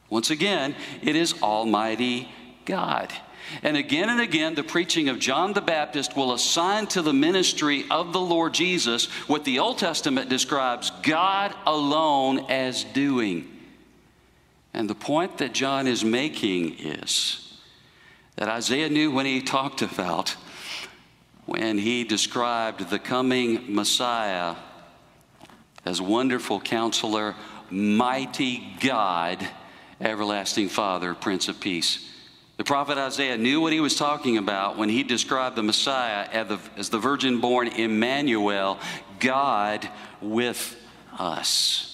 Once 0.08 0.30
again, 0.30 0.74
it 1.02 1.16
is 1.16 1.42
Almighty 1.42 2.28
God. 2.64 3.12
And 3.62 3.76
again 3.76 4.10
and 4.10 4.20
again, 4.20 4.54
the 4.54 4.62
preaching 4.62 5.08
of 5.08 5.18
John 5.18 5.54
the 5.54 5.60
Baptist 5.60 6.16
will 6.16 6.32
assign 6.32 6.86
to 6.88 7.02
the 7.02 7.12
ministry 7.12 7.84
of 7.90 8.12
the 8.12 8.20
Lord 8.20 8.54
Jesus 8.54 9.06
what 9.26 9.44
the 9.44 9.58
Old 9.58 9.78
Testament 9.78 10.28
describes 10.28 10.92
God 11.02 11.54
alone 11.66 12.40
as 12.50 12.84
doing. 12.84 13.48
And 14.74 14.88
the 14.88 14.94
point 14.94 15.38
that 15.38 15.54
John 15.54 15.86
is 15.86 16.04
making 16.04 16.78
is 16.78 17.47
that 18.38 18.48
Isaiah 18.48 18.88
knew 18.88 19.10
when 19.10 19.26
he 19.26 19.42
talked 19.42 19.82
about 19.82 20.36
when 21.44 21.76
he 21.76 22.04
described 22.04 22.88
the 22.88 22.98
coming 23.00 23.74
Messiah 23.74 24.54
as 25.84 26.00
wonderful 26.00 26.60
counselor, 26.60 27.34
mighty 27.68 28.76
God, 28.78 29.44
everlasting 30.00 30.68
Father, 30.68 31.14
Prince 31.14 31.48
of 31.48 31.58
Peace. 31.58 32.08
The 32.58 32.64
prophet 32.64 32.96
Isaiah 32.96 33.36
knew 33.36 33.60
what 33.60 33.72
he 33.72 33.80
was 33.80 33.96
talking 33.96 34.38
about 34.38 34.78
when 34.78 34.88
he 34.88 35.02
described 35.02 35.56
the 35.56 35.64
Messiah 35.64 36.28
as 36.30 36.46
the, 36.46 36.58
as 36.76 36.90
the 36.90 36.98
virgin 36.98 37.40
born 37.40 37.66
Emmanuel, 37.66 38.78
God 39.18 39.88
with 40.20 40.76
us. 41.18 41.87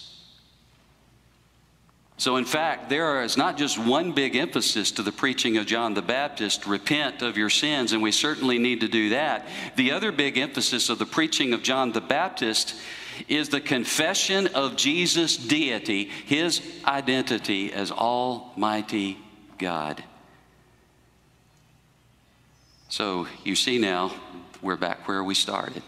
So, 2.16 2.36
in 2.36 2.44
fact, 2.44 2.88
there 2.88 3.22
is 3.24 3.36
not 3.36 3.58
just 3.58 3.76
one 3.76 4.12
big 4.12 4.36
emphasis 4.36 4.92
to 4.92 5.02
the 5.02 5.10
preaching 5.10 5.56
of 5.56 5.66
John 5.66 5.94
the 5.94 6.02
Baptist 6.02 6.64
repent 6.64 7.22
of 7.22 7.36
your 7.36 7.50
sins, 7.50 7.92
and 7.92 8.02
we 8.02 8.12
certainly 8.12 8.58
need 8.58 8.80
to 8.80 8.88
do 8.88 9.08
that. 9.10 9.48
The 9.74 9.90
other 9.90 10.12
big 10.12 10.38
emphasis 10.38 10.88
of 10.88 11.00
the 11.00 11.06
preaching 11.06 11.52
of 11.52 11.62
John 11.62 11.90
the 11.90 12.00
Baptist 12.00 12.76
is 13.26 13.48
the 13.48 13.60
confession 13.60 14.46
of 14.48 14.76
Jesus' 14.76 15.36
deity, 15.36 16.04
his 16.04 16.62
identity 16.84 17.72
as 17.72 17.90
Almighty 17.90 19.18
God. 19.58 20.02
So, 22.88 23.26
you 23.42 23.56
see 23.56 23.78
now, 23.78 24.12
we're 24.62 24.76
back 24.76 25.08
where 25.08 25.24
we 25.24 25.34
started. 25.34 25.82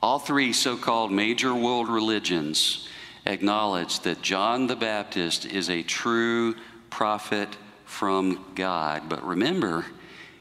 All 0.00 0.20
three 0.20 0.52
so 0.52 0.76
called 0.76 1.10
major 1.10 1.52
world 1.52 1.88
religions 1.88 2.88
acknowledge 3.26 4.00
that 4.00 4.22
John 4.22 4.66
the 4.66 4.76
Baptist 4.76 5.44
is 5.44 5.70
a 5.70 5.82
true 5.82 6.54
prophet 6.90 7.48
from 7.84 8.44
God. 8.54 9.08
But 9.08 9.24
remember, 9.24 9.86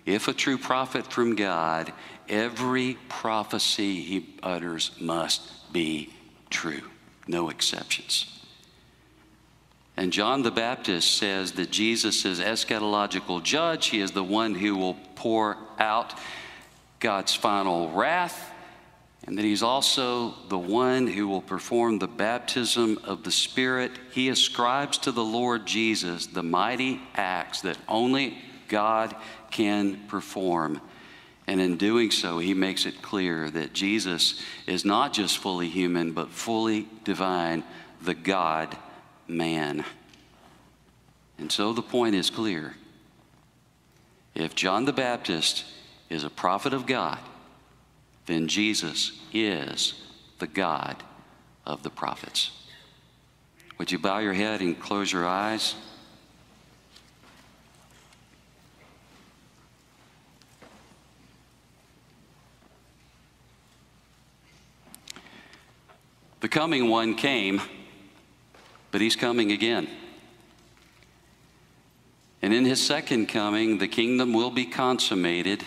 if 0.06 0.28
a 0.28 0.34
true 0.34 0.58
prophet 0.58 1.06
from 1.08 1.36
God, 1.36 1.94
every 2.28 2.98
prophecy 3.10 4.02
he 4.02 4.36
utters 4.42 4.92
must 5.00 5.72
be 5.72 6.14
true, 6.50 6.82
no 7.28 7.50
exceptions. 7.50 8.28
And 9.98 10.12
John 10.12 10.42
the 10.42 10.52
Baptist 10.52 11.18
says 11.18 11.52
that 11.54 11.70
Jesus 11.70 12.26
is 12.26 12.40
eschatological 12.40 13.44
judge. 13.44 13.88
He 13.88 14.00
is 14.00 14.12
the 14.12 14.24
one 14.24 14.56
who 14.56 14.76
will 14.76 14.96
pour 15.16 15.58
out 15.78 16.14
God's 17.00 17.36
final 17.36 17.92
wrath 17.92 18.52
and 19.26 19.38
that 19.38 19.46
he's 19.46 19.62
also 19.62 20.34
the 20.50 20.58
one 20.58 21.06
who 21.06 21.28
will 21.28 21.42
perform 21.42 22.00
the 22.00 22.08
baptism 22.08 23.00
of 23.04 23.24
the 23.24 23.32
Spirit. 23.32 23.92
He 24.12 24.30
ascribes 24.30 24.98
to 25.00 25.12
the 25.12 25.24
Lord 25.24 25.68
Jesus 25.68 26.26
the 26.26 26.44
mighty 26.44 27.00
acts 27.14 27.62
that 27.62 27.78
only 27.88 28.38
God 28.68 29.16
can 29.52 30.08
perform. 30.08 30.82
And 31.46 31.62
in 31.62 31.78
doing 31.78 32.12
so, 32.12 32.40
he 32.40 32.54
makes 32.54 32.86
it 32.86 33.02
clear 33.02 33.50
that 33.52 33.74
Jesus 33.74 34.42
is 34.66 34.86
not 34.86 35.14
just 35.14 35.38
fully 35.38 35.68
human, 35.68 36.14
but 36.14 36.30
fully 36.30 36.88
divine, 37.04 37.64
the 38.02 38.14
God 38.14 38.76
man. 39.28 39.86
And 41.38 41.52
so 41.52 41.74
the 41.74 41.82
point 41.82 42.16
is 42.16 42.30
clear. 42.30 42.76
If 44.34 44.56
John 44.56 44.86
the 44.86 44.94
Baptist 44.94 45.66
is 46.10 46.24
a 46.24 46.30
prophet 46.30 46.74
of 46.74 46.86
God, 46.86 47.20
then 48.26 48.48
Jesus 48.48 49.20
is 49.34 49.96
the 50.40 50.48
God 50.48 51.04
of 51.66 51.84
the 51.84 51.90
prophets. 51.90 52.52
Would 53.78 53.92
you 53.92 54.00
bow 54.00 54.20
your 54.20 54.34
head 54.34 54.62
and 54.62 54.80
close 54.80 55.12
your 55.12 55.26
eyes? 55.26 55.76
The 66.42 66.50
coming 66.50 66.90
one 66.90 67.16
came, 67.16 67.62
but 68.92 69.00
he's 69.00 69.16
coming 69.16 69.52
again. 69.52 69.88
And 72.42 72.54
in 72.54 72.66
his 72.66 72.84
second 72.84 73.28
coming, 73.28 73.78
the 73.78 73.88
kingdom 73.88 74.34
will 74.34 74.50
be 74.50 74.66
consummated 74.66 75.64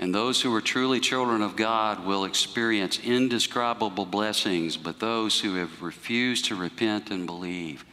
and 0.00 0.14
those 0.14 0.40
who 0.40 0.52
are 0.54 0.62
truly 0.62 0.98
children 0.98 1.42
of 1.42 1.56
God 1.56 2.06
will 2.06 2.24
experience 2.24 2.98
indescribable 2.98 4.06
blessings, 4.06 4.78
but 4.78 4.98
those 4.98 5.40
who 5.40 5.56
have 5.56 5.82
refused 5.82 6.46
to 6.46 6.54
repent 6.54 7.10
and 7.10 7.26
believe 7.26 7.84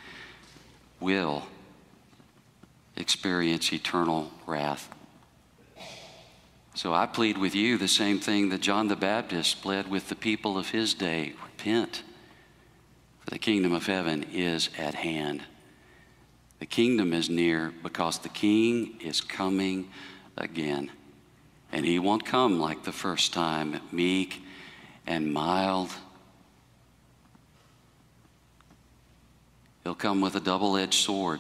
will 1.02 1.46
experience 2.96 3.74
eternal 3.74 4.32
wrath. 4.46 4.90
So 6.76 6.94
I 6.94 7.08
plead 7.08 7.38
with 7.38 7.54
you 7.54 7.78
the 7.78 7.90
same 7.90 8.22
thing 8.22 8.48
that 8.50 8.62
John 8.62 8.88
the 8.88 8.96
Baptist 8.96 9.62
pled 9.62 9.90
with 9.90 10.08
the 10.08 10.16
people 10.16 10.58
of 10.58 10.70
his 10.70 10.94
day 10.94 11.34
repent, 11.44 12.04
for 13.20 13.32
the 13.32 13.38
kingdom 13.38 13.74
of 13.74 13.86
heaven 13.86 14.24
is 14.32 14.70
at 14.78 14.96
hand. 14.96 15.44
The 16.60 16.68
kingdom 16.68 17.12
is 17.12 17.30
near 17.30 17.74
because 17.84 18.20
the 18.20 18.30
king 18.30 18.98
is 19.02 19.20
coming 19.20 19.90
again. 20.38 20.90
And 21.72 21.86
he 21.86 22.00
won't 22.00 22.26
come 22.26 22.60
like 22.60 22.84
the 22.84 22.92
first 22.92 23.34
time, 23.34 23.80
meek 23.92 24.42
and 25.06 25.32
mild. 25.32 25.92
He'll 29.84 29.96
come 29.96 30.22
with 30.22 30.36
a 30.36 30.40
double 30.40 30.78
edged 30.78 30.96
sword 30.96 31.40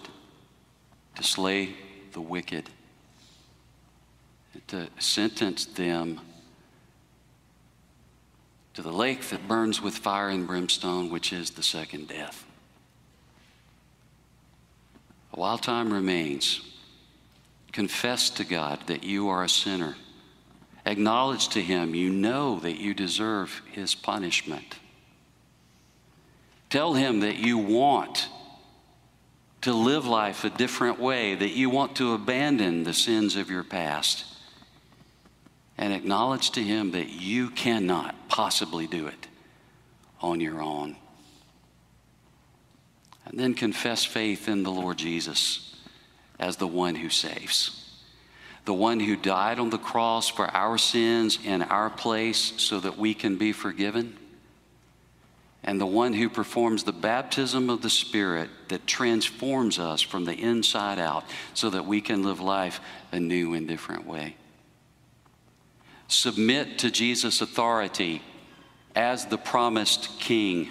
to 1.15 1.23
slay 1.23 1.75
the 2.13 2.21
wicked, 2.21 2.69
to 4.67 4.87
sentence 4.99 5.65
them 5.65 6.21
to 8.73 8.81
the 8.81 8.91
lake 8.91 9.21
that 9.29 9.47
burns 9.47 9.81
with 9.81 9.97
fire 9.97 10.29
and 10.29 10.45
brimstone, 10.45 11.09
which 11.09 11.33
is 11.33 11.51
the 11.51 11.63
second 11.63 12.07
death. 12.07 12.45
While 15.31 15.57
time 15.57 15.91
remains, 15.91 16.61
confess 17.71 18.29
to 18.31 18.43
God 18.43 18.85
that 18.87 19.03
you 19.03 19.29
are 19.29 19.43
a 19.43 19.49
sinner 19.49 19.95
Acknowledge 20.87 21.49
to 21.49 21.61
Him 21.61 21.93
you 21.93 22.09
know 22.09 22.61
that 22.61 22.79
you 22.79 22.93
deserve 22.93 23.61
His 23.73 23.93
punishment. 23.93 24.79
Tell 26.69 26.93
Him 26.93 27.19
that 27.19 27.35
you 27.35 27.57
want 27.57 28.29
to 29.61 29.73
live 29.73 30.05
life 30.05 30.45
a 30.45 30.49
different 30.49 30.97
way, 30.97 31.35
that 31.35 31.51
you 31.51 31.69
want 31.69 31.97
to 31.97 32.13
abandon 32.13 32.85
the 32.85 32.93
sins 32.93 33.35
of 33.35 33.49
your 33.49 33.65
past. 33.65 34.23
And 35.77 35.91
acknowledge 35.91 36.51
to 36.51 36.63
Him 36.63 36.91
that 36.91 37.09
you 37.09 37.49
cannot 37.49 38.15
possibly 38.29 38.87
do 38.87 39.07
it 39.07 39.27
on 40.21 40.39
your 40.39 40.61
own. 40.61 40.95
And 43.25 43.37
then 43.37 43.53
confess 43.55 44.05
faith 44.05 44.47
in 44.47 44.63
the 44.63 44.71
Lord 44.71 44.97
Jesus 44.97 45.75
as 46.39 46.55
the 46.55 46.65
one 46.65 46.95
who 46.95 47.09
saves 47.09 47.86
the 48.67 48.73
one 48.73 48.99
who 48.99 49.15
died 49.15 49.59
on 49.59 49.69
the 49.69 49.77
cross 49.77 50.27
for 50.27 50.45
our 50.53 50.77
sins 50.77 51.39
in 51.45 51.61
our 51.61 51.89
place 51.89 52.51
so 52.57 52.81
that 52.81 52.97
we 52.97 53.13
can 53.13 53.37
be 53.37 53.53
forgiven, 53.53 54.13
and 55.63 55.79
the 55.79 55.85
one 55.85 56.11
who 56.11 56.29
performs 56.29 56.83
the 56.83 56.91
baptism 56.91 57.69
of 57.69 57.81
the 57.81 57.89
Spirit 57.89 58.49
that 58.67 58.85
transforms 58.85 59.79
us 59.79 60.01
from 60.01 60.25
the 60.25 60.33
inside 60.33 60.99
out 60.99 61.23
so 61.53 61.69
that 61.69 61.85
we 61.85 62.01
can 62.01 62.23
live 62.23 62.41
life 62.41 62.81
a 63.13 63.19
new 63.21 63.53
and 63.53 63.69
different 63.69 64.05
way. 64.05 64.35
Submit 66.09 66.79
to 66.79 66.91
Jesus' 66.91 67.39
authority 67.39 68.21
as 68.97 69.27
the 69.27 69.37
promised 69.37 70.19
King, 70.19 70.67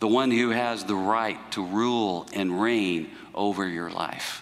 the 0.00 0.08
one 0.08 0.32
who 0.32 0.50
has 0.50 0.82
the 0.82 0.96
right 0.96 1.38
to 1.52 1.64
rule 1.64 2.26
and 2.34 2.60
reign 2.60 3.08
over 3.36 3.68
your 3.68 3.88
life 3.88 4.41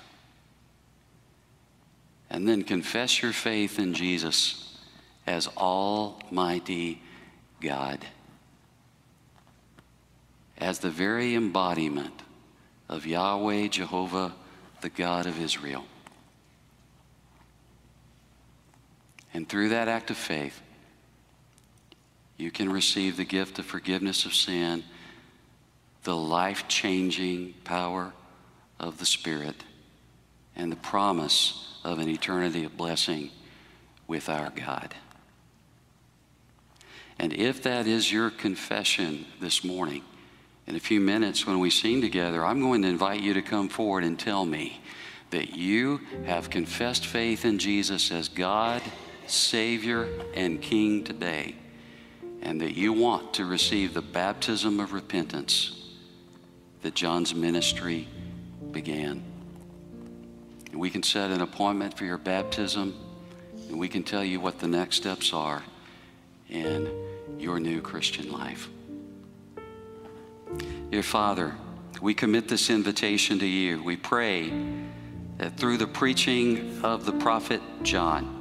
and 2.30 2.48
then 2.48 2.62
confess 2.62 3.22
your 3.22 3.32
faith 3.32 3.78
in 3.78 3.92
Jesus 3.92 4.78
as 5.26 5.48
Almighty 5.48 7.02
God, 7.60 8.06
as 10.56 10.78
the 10.78 10.90
very 10.90 11.34
embodiment 11.34 12.22
of 12.88 13.04
Yahweh, 13.04 13.68
Jehovah, 13.68 14.32
the 14.80 14.88
God 14.88 15.26
of 15.26 15.40
Israel. 15.40 15.84
And 19.34 19.48
through 19.48 19.70
that 19.70 19.88
act 19.88 20.10
of 20.10 20.16
faith, 20.16 20.60
you 22.36 22.50
can 22.50 22.70
receive 22.70 23.16
the 23.16 23.24
gift 23.24 23.58
of 23.58 23.66
forgiveness 23.66 24.24
of 24.24 24.34
sin, 24.34 24.84
the 26.04 26.16
life 26.16 26.66
changing 26.68 27.54
power 27.64 28.12
of 28.78 28.98
the 28.98 29.06
Spirit, 29.06 29.64
and 30.56 30.72
the 30.72 30.76
promise 30.76 31.69
of 31.84 31.98
an 31.98 32.08
eternity 32.08 32.64
of 32.64 32.76
blessing 32.76 33.30
with 34.06 34.28
our 34.28 34.50
God. 34.50 34.94
And 37.18 37.32
if 37.32 37.62
that 37.64 37.86
is 37.86 38.10
your 38.10 38.30
confession 38.30 39.26
this 39.40 39.62
morning, 39.62 40.02
in 40.66 40.76
a 40.76 40.80
few 40.80 41.00
minutes 41.00 41.46
when 41.46 41.58
we 41.58 41.68
sing 41.68 42.00
together, 42.00 42.44
I'm 42.44 42.60
going 42.60 42.82
to 42.82 42.88
invite 42.88 43.20
you 43.20 43.34
to 43.34 43.42
come 43.42 43.68
forward 43.68 44.04
and 44.04 44.18
tell 44.18 44.46
me 44.46 44.80
that 45.30 45.56
you 45.56 46.00
have 46.26 46.50
confessed 46.50 47.06
faith 47.06 47.44
in 47.44 47.58
Jesus 47.58 48.10
as 48.10 48.28
God, 48.28 48.82
Savior, 49.26 50.08
and 50.34 50.60
King 50.60 51.04
today, 51.04 51.56
and 52.42 52.60
that 52.60 52.74
you 52.74 52.92
want 52.92 53.34
to 53.34 53.44
receive 53.44 53.94
the 53.94 54.02
baptism 54.02 54.80
of 54.80 54.92
repentance 54.92 55.88
that 56.82 56.94
John's 56.94 57.34
ministry 57.34 58.08
began. 58.70 59.29
We 60.72 60.90
can 60.90 61.02
set 61.02 61.30
an 61.30 61.40
appointment 61.40 61.96
for 61.96 62.04
your 62.04 62.18
baptism, 62.18 62.94
and 63.68 63.78
we 63.78 63.88
can 63.88 64.02
tell 64.02 64.24
you 64.24 64.40
what 64.40 64.58
the 64.58 64.68
next 64.68 64.96
steps 64.96 65.32
are 65.32 65.62
in 66.48 66.90
your 67.38 67.60
new 67.60 67.80
Christian 67.80 68.30
life. 68.30 68.68
Dear 70.90 71.02
Father, 71.02 71.54
we 72.00 72.14
commit 72.14 72.48
this 72.48 72.70
invitation 72.70 73.38
to 73.40 73.46
you. 73.46 73.82
We 73.82 73.96
pray 73.96 74.52
that 75.38 75.56
through 75.56 75.76
the 75.76 75.86
preaching 75.86 76.80
of 76.82 77.04
the 77.04 77.12
prophet 77.12 77.60
John, 77.82 78.36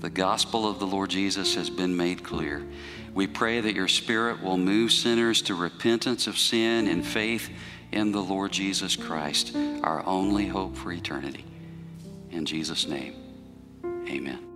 the 0.00 0.10
gospel 0.10 0.68
of 0.68 0.78
the 0.78 0.86
Lord 0.86 1.10
Jesus 1.10 1.54
has 1.56 1.68
been 1.68 1.96
made 1.96 2.22
clear. 2.22 2.66
We 3.12 3.26
pray 3.26 3.60
that 3.60 3.74
your 3.74 3.88
Spirit 3.88 4.42
will 4.42 4.56
move 4.56 4.92
sinners 4.92 5.42
to 5.42 5.54
repentance 5.54 6.26
of 6.26 6.38
sin 6.38 6.86
and 6.86 7.04
faith 7.04 7.50
in 7.92 8.12
the 8.12 8.22
Lord 8.22 8.52
Jesus 8.52 8.96
Christ, 8.96 9.54
our 9.82 10.04
only 10.06 10.46
hope 10.46 10.76
for 10.76 10.92
eternity. 10.92 11.44
In 12.30 12.44
Jesus' 12.44 12.86
name, 12.86 13.14
amen. 14.08 14.49